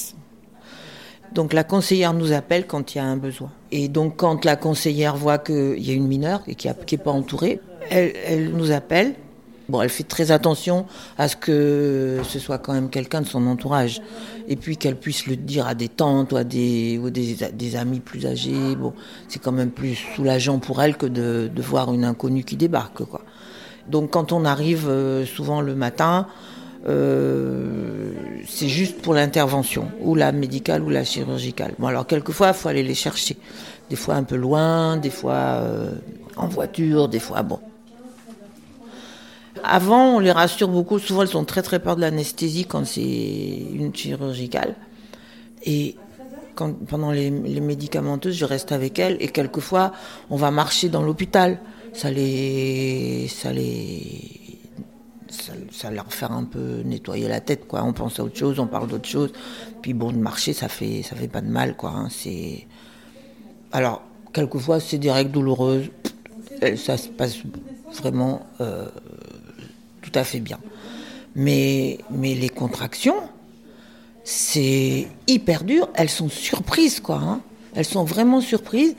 Donc 1.33 1.53
la 1.53 1.64
conseillère 1.64 2.12
nous 2.12 2.33
appelle 2.33 2.66
quand 2.66 2.94
il 2.94 2.98
y 2.98 3.00
a 3.00 3.05
un 3.05 3.16
besoin. 3.16 3.50
Et 3.70 3.88
donc 3.88 4.16
quand 4.16 4.44
la 4.44 4.57
conseillère 4.57 5.16
voit 5.16 5.38
qu'il 5.38 5.79
y 5.79 5.90
a 5.90 5.94
une 5.94 6.09
mineure 6.09 6.42
et 6.48 6.55
qui 6.55 6.68
n'est 6.68 6.98
pas 6.98 7.12
entourée, 7.12 7.61
elle, 7.88 8.50
nous 8.53 8.72
appelle. 8.72 9.14
Bon, 9.68 9.81
elle 9.81 9.88
fait 9.88 10.03
très 10.03 10.33
attention 10.33 10.87
à 11.16 11.29
ce 11.29 11.37
que 11.37 12.20
ce 12.29 12.40
soit 12.40 12.59
quand 12.59 12.72
même 12.72 12.90
quelqu'un 12.90 13.20
de 13.20 13.26
son 13.26 13.46
entourage. 13.46 14.03
Et 14.48 14.57
puis 14.57 14.76
qu'elle 14.76 14.96
puisse 14.96 15.26
le 15.26 15.37
dire 15.37 15.68
à 15.68 15.76
des 15.76 15.88
tantes 15.88 16.33
ou 16.33 16.37
à 16.37 16.42
des, 16.42 16.98
ou 16.98 17.11
des, 17.11 17.76
amis 17.76 18.00
plus 18.00 18.26
âgés. 18.26 18.74
Bon, 18.74 18.92
c'est 19.29 19.40
quand 19.40 19.53
même 19.53 19.70
plus 19.70 19.94
soulageant 19.94 20.59
pour 20.59 20.83
elle 20.83 20.96
que 20.96 21.07
de, 21.07 21.48
voir 21.59 21.94
une 21.94 22.05
inconnue 22.05 22.42
qui 22.42 22.57
débarque. 22.57 23.03
Donc 23.88 24.11
quand 24.11 24.33
on 24.33 24.44
arrive 24.44 24.88
euh, 24.88 25.24
souvent 25.24 25.61
le 25.61 25.76
matin, 25.76 26.26
euh, 26.88 28.12
c'est 28.46 28.68
juste 28.68 29.02
pour 29.02 29.14
l'intervention, 29.14 29.90
ou 30.00 30.14
la 30.14 30.32
médicale 30.32 30.82
ou 30.82 30.88
la 30.88 31.04
chirurgicale. 31.04 31.74
Bon, 31.78 31.88
alors 31.88 32.06
quelquefois, 32.06 32.48
il 32.48 32.54
faut 32.54 32.68
aller 32.68 32.82
les 32.82 32.94
chercher. 32.94 33.36
Des 33.90 33.96
fois 33.96 34.14
un 34.14 34.22
peu 34.22 34.36
loin, 34.36 34.96
des 34.96 35.10
fois 35.10 35.32
euh, 35.32 35.90
en 36.36 36.46
voiture, 36.46 37.08
des 37.08 37.18
fois 37.18 37.42
bon. 37.42 37.58
Avant, 39.62 40.16
on 40.16 40.18
les 40.20 40.32
rassure 40.32 40.68
beaucoup. 40.68 40.98
Souvent, 40.98 41.22
elles 41.22 41.36
ont 41.36 41.44
très 41.44 41.62
très 41.62 41.80
peur 41.80 41.96
de 41.96 42.00
l'anesthésie 42.00 42.64
quand 42.64 42.86
c'est 42.86 43.02
une 43.02 43.94
chirurgicale. 43.94 44.74
Et 45.64 45.96
pendant 46.88 47.10
les, 47.10 47.30
les, 47.30 47.60
médicamenteuses, 47.60 48.34
je 48.34 48.44
reste 48.44 48.72
avec 48.72 48.98
elles 48.98 49.16
et 49.20 49.28
quelquefois, 49.28 49.92
on 50.30 50.36
va 50.36 50.50
marcher 50.50 50.88
dans 50.88 51.02
l'hôpital. 51.02 51.58
Ça 51.92 52.10
les, 52.10 53.26
ça 53.28 53.52
les, 53.52 54.39
ça, 55.30 55.52
ça, 55.70 55.90
leur 55.90 56.12
fait 56.12 56.26
un 56.26 56.44
peu 56.44 56.82
nettoyer 56.84 57.28
la 57.28 57.40
tête, 57.40 57.66
quoi. 57.66 57.82
On 57.84 57.92
pense 57.92 58.20
à 58.20 58.24
autre 58.24 58.36
chose, 58.36 58.58
on 58.58 58.66
parle 58.66 58.88
d'autre 58.88 59.08
chose. 59.08 59.32
Puis 59.82 59.94
bon, 59.94 60.12
de 60.12 60.18
marcher, 60.18 60.52
ça 60.52 60.68
fait, 60.68 61.02
ça 61.02 61.16
fait 61.16 61.28
pas 61.28 61.40
de 61.40 61.48
mal, 61.48 61.76
quoi. 61.76 61.90
Hein. 61.90 62.08
C'est, 62.10 62.66
alors, 63.72 64.02
quelquefois, 64.32 64.80
c'est 64.80 64.98
des 64.98 65.10
règles 65.10 65.30
douloureuses. 65.30 65.90
Ça 66.76 66.96
se 66.96 67.08
passe 67.08 67.38
vraiment 67.98 68.46
euh, 68.60 68.86
tout 70.02 70.12
à 70.14 70.24
fait 70.24 70.40
bien. 70.40 70.58
Mais, 71.34 71.98
mais 72.10 72.34
les 72.34 72.48
contractions, 72.48 73.16
c'est 74.24 75.08
hyper 75.26 75.64
dur. 75.64 75.88
Elles 75.94 76.10
sont 76.10 76.28
surprises, 76.28 77.00
quoi. 77.00 77.16
Hein. 77.16 77.40
Elles 77.74 77.84
sont 77.84 78.04
vraiment 78.04 78.40
surprises. 78.40 78.94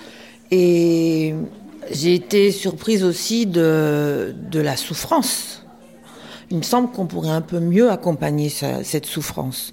Et 0.49 1.35
j'ai 1.91 2.15
été 2.15 2.51
surprise 2.51 3.03
aussi 3.03 3.45
de, 3.45 4.35
de 4.49 4.59
la 4.59 4.77
souffrance. 4.77 5.60
Il 6.51 6.57
me 6.57 6.63
semble 6.63 6.91
qu'on 6.91 7.05
pourrait 7.05 7.29
un 7.29 7.41
peu 7.41 7.61
mieux 7.61 7.89
accompagner 7.89 8.49
cette 8.49 9.05
souffrance. 9.05 9.71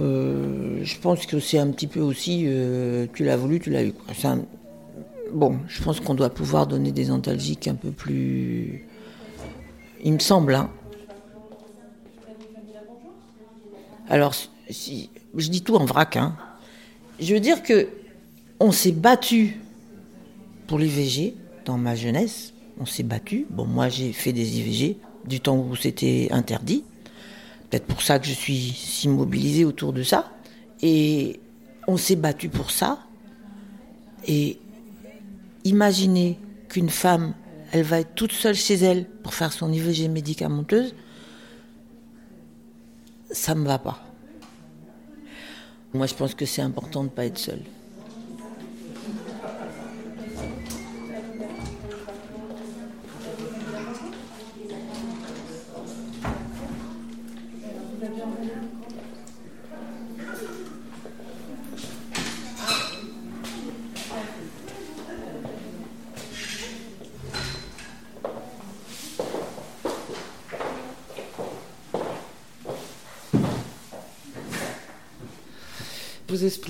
Euh, 0.00 0.80
je 0.82 0.98
pense 0.98 1.26
que 1.26 1.38
c'est 1.38 1.58
un 1.58 1.70
petit 1.70 1.86
peu 1.86 2.00
aussi, 2.00 2.44
euh, 2.46 3.06
tu 3.12 3.24
l'as 3.24 3.36
voulu, 3.36 3.60
tu 3.60 3.68
l'as 3.68 3.84
eu. 3.84 3.92
Bon, 5.34 5.58
je 5.68 5.82
pense 5.82 6.00
qu'on 6.00 6.14
doit 6.14 6.30
pouvoir 6.30 6.66
donner 6.66 6.92
des 6.92 7.10
antalgiques 7.10 7.68
un 7.68 7.74
peu 7.74 7.90
plus. 7.90 8.86
Il 10.02 10.14
me 10.14 10.18
semble, 10.18 10.54
hein. 10.54 10.70
Alors, 14.08 14.34
je 14.70 15.48
dis 15.48 15.62
tout 15.62 15.76
en 15.76 15.84
vrac, 15.84 16.16
hein. 16.16 16.36
Je 17.20 17.34
veux 17.34 17.40
dire 17.40 17.62
que 17.62 17.88
on 18.60 18.72
s'est 18.72 18.92
battu 18.92 19.60
pour 20.66 20.78
l'IVG 20.78 21.34
dans 21.66 21.76
ma 21.76 21.94
jeunesse. 21.94 22.54
On 22.80 22.86
s'est 22.86 23.02
battu. 23.02 23.46
Bon, 23.50 23.66
moi, 23.66 23.90
j'ai 23.90 24.14
fait 24.14 24.32
des 24.32 24.58
IVG 24.58 24.96
du 25.26 25.40
temps 25.40 25.56
où 25.56 25.76
c'était 25.76 26.28
interdit. 26.30 26.84
Peut-être 27.70 27.86
pour 27.86 28.02
ça 28.02 28.18
que 28.18 28.26
je 28.26 28.32
suis 28.32 28.72
si 28.76 29.08
mobilisée 29.08 29.64
autour 29.64 29.92
de 29.92 30.02
ça. 30.02 30.32
Et 30.82 31.40
on 31.86 31.96
s'est 31.96 32.16
battu 32.16 32.48
pour 32.48 32.70
ça. 32.70 32.98
Et 34.26 34.58
imaginez 35.64 36.38
qu'une 36.68 36.90
femme, 36.90 37.34
elle 37.72 37.84
va 37.84 38.00
être 38.00 38.14
toute 38.14 38.32
seule 38.32 38.54
chez 38.54 38.74
elle 38.74 39.06
pour 39.06 39.34
faire 39.34 39.52
son 39.52 39.72
IVG 39.72 40.08
médicamenteuse, 40.08 40.94
ça 43.30 43.54
me 43.54 43.66
va 43.66 43.78
pas. 43.78 44.04
Moi, 45.94 46.06
je 46.06 46.14
pense 46.14 46.34
que 46.34 46.46
c'est 46.46 46.62
important 46.62 47.00
de 47.00 47.08
ne 47.08 47.10
pas 47.10 47.24
être 47.26 47.38
seule. 47.38 47.62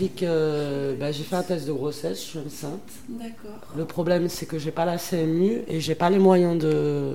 Explique, 0.04 0.22
euh, 0.22 0.96
bah, 0.96 1.12
j'ai 1.12 1.22
fait 1.22 1.36
un 1.36 1.42
test 1.42 1.66
de 1.66 1.72
grossesse, 1.72 2.18
je 2.18 2.28
suis 2.30 2.38
enceinte. 2.38 2.80
D'accord. 3.08 3.60
Le 3.76 3.84
problème, 3.84 4.28
c'est 4.28 4.46
que 4.46 4.58
j'ai 4.58 4.70
pas 4.70 4.84
la 4.84 4.98
CMU 4.98 5.62
et 5.68 5.80
j'ai 5.80 5.94
pas 5.94 6.10
les 6.10 6.18
moyens 6.18 6.58
de, 6.58 7.14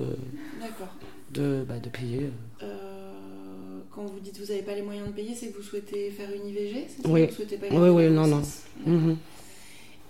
de, 1.32 1.64
bah, 1.68 1.78
de 1.78 1.88
payer. 1.88 2.30
Euh, 2.62 3.80
quand 3.90 4.04
vous 4.04 4.20
dites 4.20 4.34
que 4.38 4.42
vous 4.44 4.48
n'avez 4.52 4.62
pas 4.62 4.74
les 4.74 4.82
moyens 4.82 5.08
de 5.08 5.12
payer, 5.12 5.34
c'est 5.34 5.48
que 5.48 5.56
vous 5.56 5.62
souhaitez 5.62 6.10
faire 6.10 6.28
une 6.32 6.48
IVG 6.48 6.86
Oui. 7.06 7.26
Vous 7.26 7.34
souhaitez 7.34 7.56
pas 7.56 7.66
oui, 7.70 7.88
oui, 7.90 8.10
non, 8.10 8.26
non. 8.26 8.42
Mhm. 8.86 9.16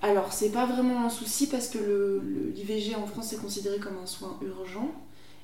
Alors, 0.01 0.33
c'est 0.33 0.51
pas 0.51 0.67
vraiment 0.67 1.07
un 1.07 1.11
souci 1.11 1.49
parce 1.49 1.69
que 1.69 2.23
l'IVG 2.55 2.95
en 2.95 3.07
France 3.07 3.33
est 3.33 3.41
considéré 3.41 3.79
comme 3.79 3.97
un 4.01 4.07
soin 4.07 4.39
urgent. 4.43 4.93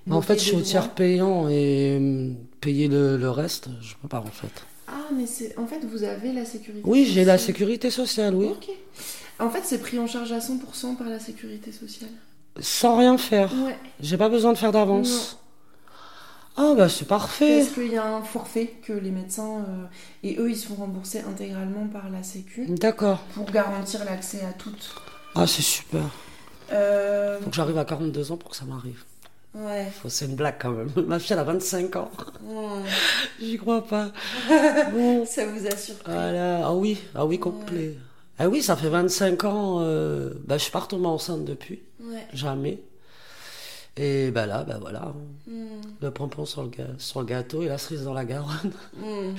en 0.08 0.22
fait, 0.22 0.34
je 0.34 0.44
suis 0.44 0.56
au 0.56 0.60
tiers 0.60 0.94
payant 0.94 1.48
et 1.48 1.98
euh, 2.00 2.30
payer 2.60 2.86
le, 2.86 3.16
le 3.16 3.30
reste, 3.30 3.68
je 3.80 3.94
peux 4.00 4.06
pas 4.06 4.20
en 4.20 4.26
fait. 4.26 4.64
Ah, 4.86 5.08
mais 5.16 5.26
c'est 5.26 5.58
en 5.58 5.66
fait, 5.66 5.84
vous 5.84 6.04
avez 6.04 6.32
la 6.32 6.44
sécurité 6.44 6.88
Oui, 6.88 7.06
j'ai 7.06 7.24
la 7.24 7.38
sécurité 7.38 7.90
sociale, 7.90 8.34
oui. 8.34 8.46
Ok. 8.50 8.68
En 9.40 9.50
fait, 9.50 9.62
c'est 9.64 9.78
pris 9.78 9.98
en 9.98 10.06
charge 10.06 10.32
à 10.32 10.38
100% 10.38 10.96
par 10.96 11.08
la 11.08 11.18
sécurité 11.18 11.72
sociale. 11.72 12.10
Sans 12.60 12.96
rien 12.96 13.18
faire 13.18 13.52
Ouais. 13.64 13.76
J'ai 14.00 14.16
pas 14.16 14.28
besoin 14.28 14.52
de 14.52 14.58
faire 14.58 14.70
d'avance 14.70 15.38
Ah, 16.56 16.74
bah 16.76 16.88
c'est 16.88 17.08
parfait 17.08 17.58
Parce 17.62 17.74
qu'il 17.74 17.92
y 17.92 17.96
a 17.96 18.06
un 18.06 18.22
forfait 18.22 18.74
que 18.84 18.92
les 18.92 19.10
médecins. 19.10 19.64
euh, 19.68 19.84
et 20.22 20.36
eux, 20.38 20.50
ils 20.50 20.56
sont 20.56 20.74
remboursés 20.76 21.20
intégralement 21.28 21.88
par 21.88 22.10
la 22.10 22.22
Sécu. 22.22 22.66
D'accord. 22.68 23.18
Pour 23.34 23.50
garantir 23.50 24.04
l'accès 24.04 24.40
à 24.42 24.52
toutes. 24.52 24.94
Ah, 25.34 25.46
c'est 25.48 25.62
super. 25.62 26.02
Euh, 26.72 27.40
Faut 27.40 27.50
que 27.50 27.56
j'arrive 27.56 27.78
à 27.78 27.84
42 27.84 28.30
ans 28.30 28.36
pour 28.36 28.50
que 28.50 28.56
ça 28.56 28.64
m'arrive. 28.66 29.02
Ouais. 29.54 29.86
Faut- 30.02 30.08
C'est 30.08 30.26
une 30.26 30.34
blague 30.36 30.56
quand 30.60 30.70
même. 30.72 30.90
Ma 31.06 31.18
fille, 31.18 31.32
elle 31.34 31.38
a 31.38 31.44
25 31.44 31.96
ans. 31.96 32.10
J'y 33.40 33.56
crois 33.56 33.84
pas. 33.86 34.10
Ça 35.26 35.46
vous 35.46 35.66
a 35.66 35.76
surpris 35.76 36.12
Voilà. 36.12 36.66
Ah 36.66 36.74
oui, 36.74 37.00
ah 37.14 37.24
oui, 37.24 37.38
complet. 37.38 37.96
Ah 38.38 38.48
oui, 38.48 38.62
ça 38.62 38.74
fait 38.76 38.88
25 38.88 39.44
ans. 39.44 39.78
Euh... 39.80 40.30
Bah, 40.44 40.58
je 40.58 40.62
suis 40.64 40.72
pas 40.72 40.80
retombée 40.80 41.06
enceinte 41.06 41.44
depuis. 41.44 41.82
Ouais. 42.02 42.26
Jamais. 42.32 42.80
Et 43.96 44.32
bah 44.32 44.44
là, 44.46 44.64
bah 44.64 44.78
voilà. 44.80 45.12
Mm. 45.46 45.66
Le 46.02 46.10
pompon 46.10 46.44
sur 46.44 46.64
le, 46.64 46.70
sur 46.98 47.20
le 47.20 47.26
gâteau 47.26 47.62
et 47.62 47.68
la 47.68 47.78
cerise 47.78 48.02
dans 48.02 48.12
la 48.12 48.24
Garonne. 48.24 48.72
Mm. 48.96 49.34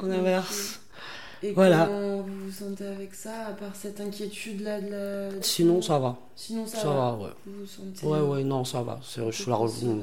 On 0.00 0.10
inverse. 0.10 0.80
Et 1.42 1.52
Voilà. 1.52 1.86
comment 1.86 2.18
vous 2.22 2.34
vous 2.46 2.52
sentez 2.52 2.84
avec 2.86 3.14
ça, 3.14 3.46
à 3.48 3.52
part 3.52 3.74
cette 3.74 3.98
inquiétude-là 4.00 4.80
de 4.82 4.90
la... 4.90 5.42
Sinon, 5.42 5.80
ça 5.80 5.98
va. 5.98 6.18
Sinon, 6.36 6.66
ça, 6.66 6.78
Ça 6.80 6.88
va, 6.90 7.14
ouais. 7.14 7.30
Vous 7.46 7.60
vous 7.60 7.66
sentez... 7.66 8.06
Ouais, 8.06 8.20
ouais, 8.20 8.44
non, 8.44 8.64
ça 8.64 8.82
va. 8.82 9.00
C'est- 9.02 9.24
Je 9.24 9.30
suis 9.42 9.50
la 9.50 9.56
revenue. 9.56 10.02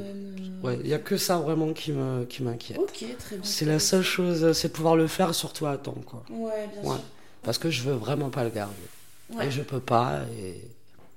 Ouais, 0.63 0.80
il 0.84 0.88
y 0.88 0.93
a 0.95 1.00
que 1.00 1.15
ça 1.17 1.38
vraiment 1.38 1.73
qui 1.73 1.91
me 1.91 2.26
qui 2.26 2.41
m'inquiète. 2.41 2.80
Ok, 2.80 3.06
très 3.19 3.36
bien. 3.36 3.43
C'est 3.43 3.65
la 3.65 3.78
seule 3.80 4.02
chose, 4.02 4.52
c'est 4.54 4.69
de 4.69 4.73
pouvoir 4.73 4.95
le 4.95 5.06
faire 5.08 5.36
surtout 5.36 5.67
à 5.67 5.78
temps, 5.78 5.93
quoi. 6.08 6.23
Ouais, 6.32 6.67
bien 6.73 6.82
sûr. 6.91 7.02
Parce 7.43 7.58
que 7.60 7.69
je 7.69 7.84
veux 7.84 7.93
vraiment 7.93 8.30
pas 8.30 8.43
le 8.43 8.50
garder. 8.50 8.73
Ouais. 9.36 9.45
Et 9.47 9.52
je 9.52 9.62
peux 9.62 9.80
pas, 9.80 10.21
et 10.41 10.56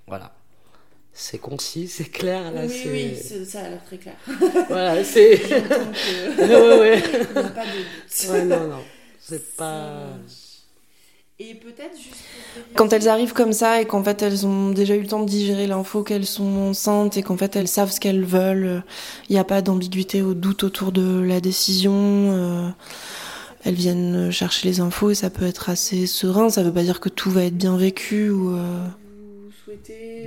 voilà. 0.07 0.33
C'est 1.13 1.39
concis, 1.39 1.89
c'est 1.89 2.05
clair, 2.05 2.53
là, 2.53 2.63
oui, 2.67 2.69
c'est... 2.83 2.91
oui, 2.91 3.17
c'est- 3.21 3.45
ça 3.45 3.61
a 3.63 3.69
l'air 3.71 3.85
très 3.85 3.97
clair. 3.99 4.15
Voilà, 4.69 5.03
c'est... 5.03 5.39
Que- 5.39 6.39
ouais, 6.39 6.79
ouais. 6.81 7.03
Il 7.03 7.41
n'y 7.41 7.47
a 7.47 7.49
pas 7.51 7.65
de 7.65 7.71
doute. 7.73 8.31
Ouais, 8.31 8.45
non, 8.45 8.69
non. 8.69 8.81
C'est 9.31 9.57
pas... 9.57 10.09
Et 11.43 11.55
peut-être 11.55 11.97
juste 11.97 12.17
Quand 12.75 12.93
elles 12.93 13.09
arrivent 13.09 13.33
comme 13.33 13.55
ça 13.55 13.81
et 13.81 13.87
qu'en 13.87 14.05
fait 14.05 14.21
elles 14.21 14.47
ont 14.47 14.71
déjà 14.73 14.95
eu 14.95 15.01
le 15.01 15.07
temps 15.07 15.21
de 15.23 15.29
digérer 15.29 15.67
l'info 15.67 16.03
qu'elles 16.03 16.27
sont 16.27 16.69
enceintes 16.69 17.17
et 17.17 17.23
qu'en 17.23 17.39
fait 17.39 17.57
elles 17.57 17.67
savent 17.69 17.91
ce 17.91 17.99
qu'elles 17.99 18.25
veulent, 18.25 18.83
il 19.31 19.33
n'y 19.33 19.39
a 19.39 19.45
pas 19.45 19.63
d'ambiguïté 19.63 20.21
ou 20.21 20.35
de 20.35 20.41
doute 20.41 20.65
autour 20.65 20.93
de 20.93 21.21
la 21.23 21.41
décision. 21.41 21.93
euh, 21.95 22.69
elles 23.65 23.75
viennent 23.75 24.31
chercher 24.31 24.69
les 24.69 24.81
infos 24.81 25.11
et 25.11 25.15
ça 25.15 25.31
peut 25.31 25.47
être 25.47 25.71
assez 25.71 26.07
serein. 26.07 26.51
Ça 26.51 26.63
veut 26.63 26.73
pas 26.73 26.83
dire 26.83 27.01
que 27.01 27.09
tout 27.09 27.31
va 27.31 27.45
être 27.45 27.57
bien 27.57 27.77
vécu 27.77 28.29
ou. 28.31 28.55
euh, 28.57 28.87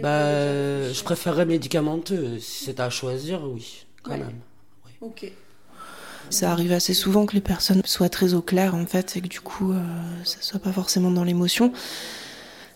Bah, 0.01 0.91
je 0.91 1.03
préférerais 1.03 1.45
médicamenteux. 1.45 2.39
Si 2.39 2.65
c'est 2.65 2.79
à 2.79 2.89
choisir, 2.89 3.43
oui, 3.47 3.85
quand 4.01 4.11
Ouais. 4.11 4.17
même. 4.19 4.39
Ok. 5.01 5.31
Ça 6.29 6.51
arrive 6.51 6.71
assez 6.71 6.93
souvent 6.93 7.25
que 7.25 7.35
les 7.35 7.41
personnes 7.41 7.81
soient 7.85 8.09
très 8.09 8.33
au 8.33 8.41
clair 8.41 8.75
en 8.75 8.85
fait 8.85 9.15
et 9.15 9.21
que 9.21 9.27
du 9.27 9.39
coup 9.39 9.71
euh, 9.71 9.81
ça 10.23 10.37
soit 10.41 10.59
pas 10.59 10.71
forcément 10.71 11.11
dans 11.11 11.23
l'émotion. 11.23 11.71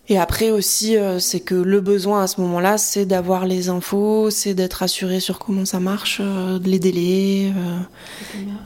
Et 0.10 0.18
après 0.18 0.52
aussi, 0.52 0.96
euh, 0.96 1.20
c'est 1.20 1.42
que 1.42 1.54
le 1.54 1.82
besoin 1.82 2.24
à 2.24 2.28
ce 2.28 2.40
moment-là, 2.40 2.78
c'est 2.78 3.06
d'avoir 3.06 3.46
les 3.46 3.68
infos, 3.68 4.30
c'est 4.30 4.54
d'être 4.54 4.82
assuré 4.82 5.20
sur 5.20 5.38
comment 5.38 5.66
ça 5.66 5.82
marche, 5.82 6.20
euh, 6.22 6.60
les 6.64 6.80
délais, 6.80 7.52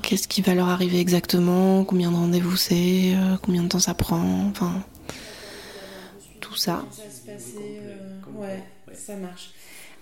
qu'est-ce 0.04 0.28
qui 0.28 0.44
va 0.44 0.54
leur 0.54 0.70
arriver 0.70 1.00
exactement, 1.00 1.84
combien 1.84 2.12
de 2.12 2.16
rendez-vous 2.16 2.58
c'est, 2.58 3.16
combien 3.42 3.64
de 3.64 3.70
temps 3.70 3.80
ça 3.80 3.96
prend, 3.96 4.22
enfin 4.52 4.84
tout 6.52 6.58
ça. 6.58 6.84
Ça 6.92 7.04
se 7.04 7.26
passait, 7.26 7.80
euh, 7.86 8.58
ça 8.94 9.16
marche. 9.16 9.52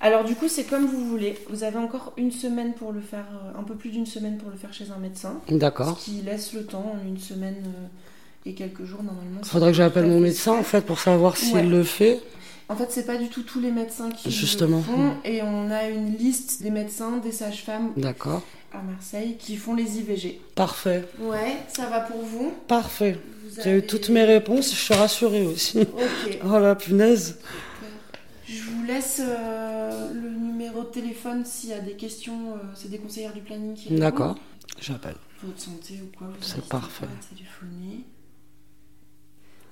Alors 0.02 0.24
du 0.24 0.36
coup, 0.36 0.48
c'est 0.48 0.64
comme 0.64 0.86
vous 0.86 1.06
voulez. 1.10 1.38
Vous 1.50 1.64
avez 1.64 1.78
encore 1.78 2.14
une 2.18 2.32
semaine 2.32 2.74
pour 2.74 2.92
le 2.94 3.02
faire, 3.02 3.26
euh, 3.34 3.60
un 3.60 3.64
peu 3.64 3.76
plus 3.76 3.90
d'une 3.90 4.06
semaine 4.06 4.38
pour 4.38 4.50
le 4.50 4.56
faire 4.58 4.74
chez 4.74 4.86
un 4.96 4.98
médecin. 5.00 5.42
D'accord. 5.50 6.00
Ce 6.00 6.06
qui 6.06 6.22
laisse 6.22 6.54
le 6.54 6.64
temps, 6.66 6.96
en 6.96 7.08
une 7.08 7.18
semaine 7.20 7.58
euh, 7.66 8.50
et 8.50 8.54
quelques 8.54 8.86
jours 8.86 9.04
normalement. 9.04 9.42
Faudrait 9.44 9.72
que 9.72 9.78
j'appelle 9.78 10.08
mon 10.08 10.20
médecin, 10.22 10.54
en 10.54 10.64
fait, 10.64 10.82
pour 10.82 11.00
savoir 11.00 11.36
s'il 11.36 11.56
Ouais. 11.56 11.64
le 11.64 11.84
fait. 11.84 12.22
En 12.70 12.76
fait, 12.76 12.88
c'est 12.92 13.06
pas 13.06 13.18
du 13.18 13.28
tout 13.30 13.42
tous 13.42 13.60
les 13.60 13.72
médecins 13.72 14.10
qui 14.12 14.30
Justement. 14.32 14.78
le 14.78 14.84
font, 14.84 15.14
et 15.26 15.42
on 15.42 15.72
a 15.72 15.90
une 15.90 16.16
liste 16.16 16.62
des 16.62 16.70
médecins, 16.70 17.18
des 17.18 17.32
sages-femmes 17.32 17.94
D'accord. 17.98 18.44
à 18.72 18.78
Marseille 18.84 19.38
qui 19.40 19.58
font 19.58 19.74
les 19.74 19.98
IVG. 19.98 20.40
Parfait. 20.56 21.04
Ouais, 21.20 21.58
ça 21.68 21.88
va 21.88 22.02
pour 22.02 22.22
vous? 22.22 22.54
Parfait. 22.68 23.18
Avez... 23.58 23.80
eu 23.80 23.82
toutes 23.86 24.10
mes 24.10 24.24
réponses, 24.24 24.70
je 24.72 24.76
suis 24.80 24.94
rassurée 24.94 25.46
aussi. 25.48 25.80
Ok. 25.82 26.40
oh 26.46 26.60
la 26.60 26.76
punaise. 26.76 27.40
Je 28.50 28.64
vous 28.64 28.84
laisse 28.84 29.22
euh, 29.24 30.12
le 30.12 30.30
numéro 30.32 30.82
de 30.82 30.88
téléphone 30.88 31.46
s'il 31.46 31.70
y 31.70 31.74
a 31.74 31.80
des 31.80 31.94
questions. 31.94 32.54
Euh, 32.54 32.58
c'est 32.74 32.90
des 32.90 32.98
conseillères 32.98 33.34
du 33.34 33.42
planning 33.42 33.76
qui 33.76 33.94
D'accord, 33.94 34.36
j'appelle. 34.80 35.16
Votre 35.44 35.60
santé 35.60 36.00
ou 36.02 36.18
quoi 36.18 36.28
C'est 36.42 36.68
parfait. 36.68 37.06
Téléphoner. 37.30 38.06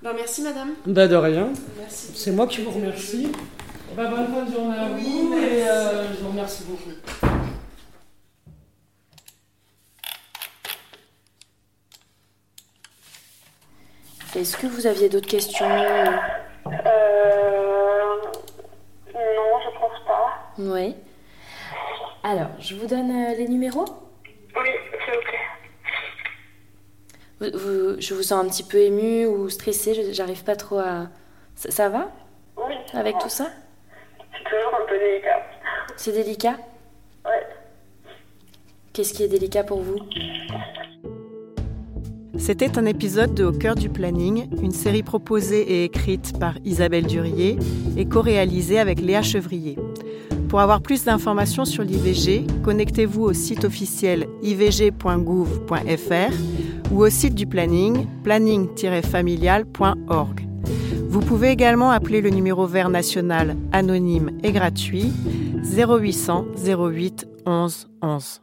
Ben, 0.04 0.14
merci 0.14 0.44
madame. 0.44 0.76
Bah 0.86 1.08
de 1.08 1.16
rien. 1.16 1.52
Merci. 1.80 2.12
C'est 2.14 2.32
moi 2.32 2.46
qui 2.46 2.62
vous 2.62 2.70
remercie. 2.70 3.32
Bah, 3.96 4.12
bonne 4.12 4.28
fin 4.28 4.46
de 4.46 4.52
journée 4.52 4.78
à 4.78 4.90
vous 4.90 5.34
et 5.34 5.68
euh, 5.68 6.14
je 6.14 6.22
vous 6.22 6.30
remercie 6.30 6.64
beaucoup. 6.66 6.92
Est-ce 14.36 14.56
que 14.56 14.68
vous 14.68 14.86
aviez 14.86 15.10
d'autres 15.10 15.28
questions? 15.28 15.66
Euh. 15.68 16.12
Non, 19.18 19.60
je 19.66 19.80
pense 19.80 20.06
pas. 20.06 20.54
Oui. 20.60 20.96
Alors, 22.24 22.50
je 22.60 22.76
vous 22.76 22.88
donne 22.88 23.10
euh, 23.12 23.36
les 23.36 23.48
numéros? 23.48 23.86
Oui, 24.56 24.70
c'est 25.06 25.18
ok. 25.18 25.36
Vous- 27.40 27.60
vous- 27.60 28.02
Je 28.02 28.14
vous 28.14 28.22
sens 28.24 28.44
un 28.46 28.50
petit 28.50 28.64
peu 28.64 28.78
émue 28.78 29.26
ou 29.28 29.50
stressée, 29.50 29.94
je- 29.94 30.12
j'arrive 30.14 30.44
pas 30.44 30.56
trop 30.56 30.80
à... 30.80 31.08
Ça, 31.56 31.72
ça 31.72 31.90
va? 31.90 32.12
Oui. 32.58 32.74
avec 32.94 33.18
tout 33.20 33.30
ça? 33.30 33.48
C'est 34.20 34.44
toujours 34.50 34.74
un 34.82 34.86
peu 34.88 34.98
délicat. 34.98 35.42
C'est 35.96 36.12
délicat? 36.12 36.56
Ouais. 37.26 37.48
Qu'est-ce 38.94 39.14
qui 39.14 39.24
est 39.24 39.28
délicat 39.28 39.64
pour 39.64 39.80
vous? 39.82 40.00
C'était 42.38 42.78
un 42.78 42.86
épisode 42.86 43.34
de 43.34 43.46
Au 43.46 43.52
cœur 43.52 43.76
du 43.76 43.90
planning, 43.90 44.48
une 44.62 44.72
série 44.72 45.04
proposée 45.04 45.62
et 45.62 45.84
écrite 45.84 46.40
par 46.40 46.54
Isabelle 46.64 47.08
Durier 47.08 47.58
et 47.98 48.06
co-réalisée 48.06 48.80
avec 48.80 49.02
Léa 49.02 49.22
Chevrier. 49.22 49.78
Pour 50.48 50.62
avoir 50.62 50.82
plus 50.82 51.04
d'informations 51.04 51.66
sur 51.66 51.84
l'IVG, 51.84 52.48
connectez-vous 52.64 53.24
au 53.24 53.34
site 53.34 53.66
officiel 53.66 54.28
ivg.gouv.fr 54.44 56.34
ou 56.92 57.04
au 57.04 57.10
site 57.10 57.36
du 57.36 57.46
planning 57.46 58.08
planning-familial.org. 58.24 60.48
Vous 61.10 61.20
pouvez 61.20 61.50
également 61.50 61.92
appeler 61.92 62.22
le 62.22 62.30
numéro 62.30 62.66
vert 62.66 62.90
national 62.90 63.58
anonyme 63.72 64.32
et 64.44 64.52
gratuit 64.52 65.14
0800 65.64 66.46
08 66.66 67.28
11 67.46 67.88
11. 68.02 68.42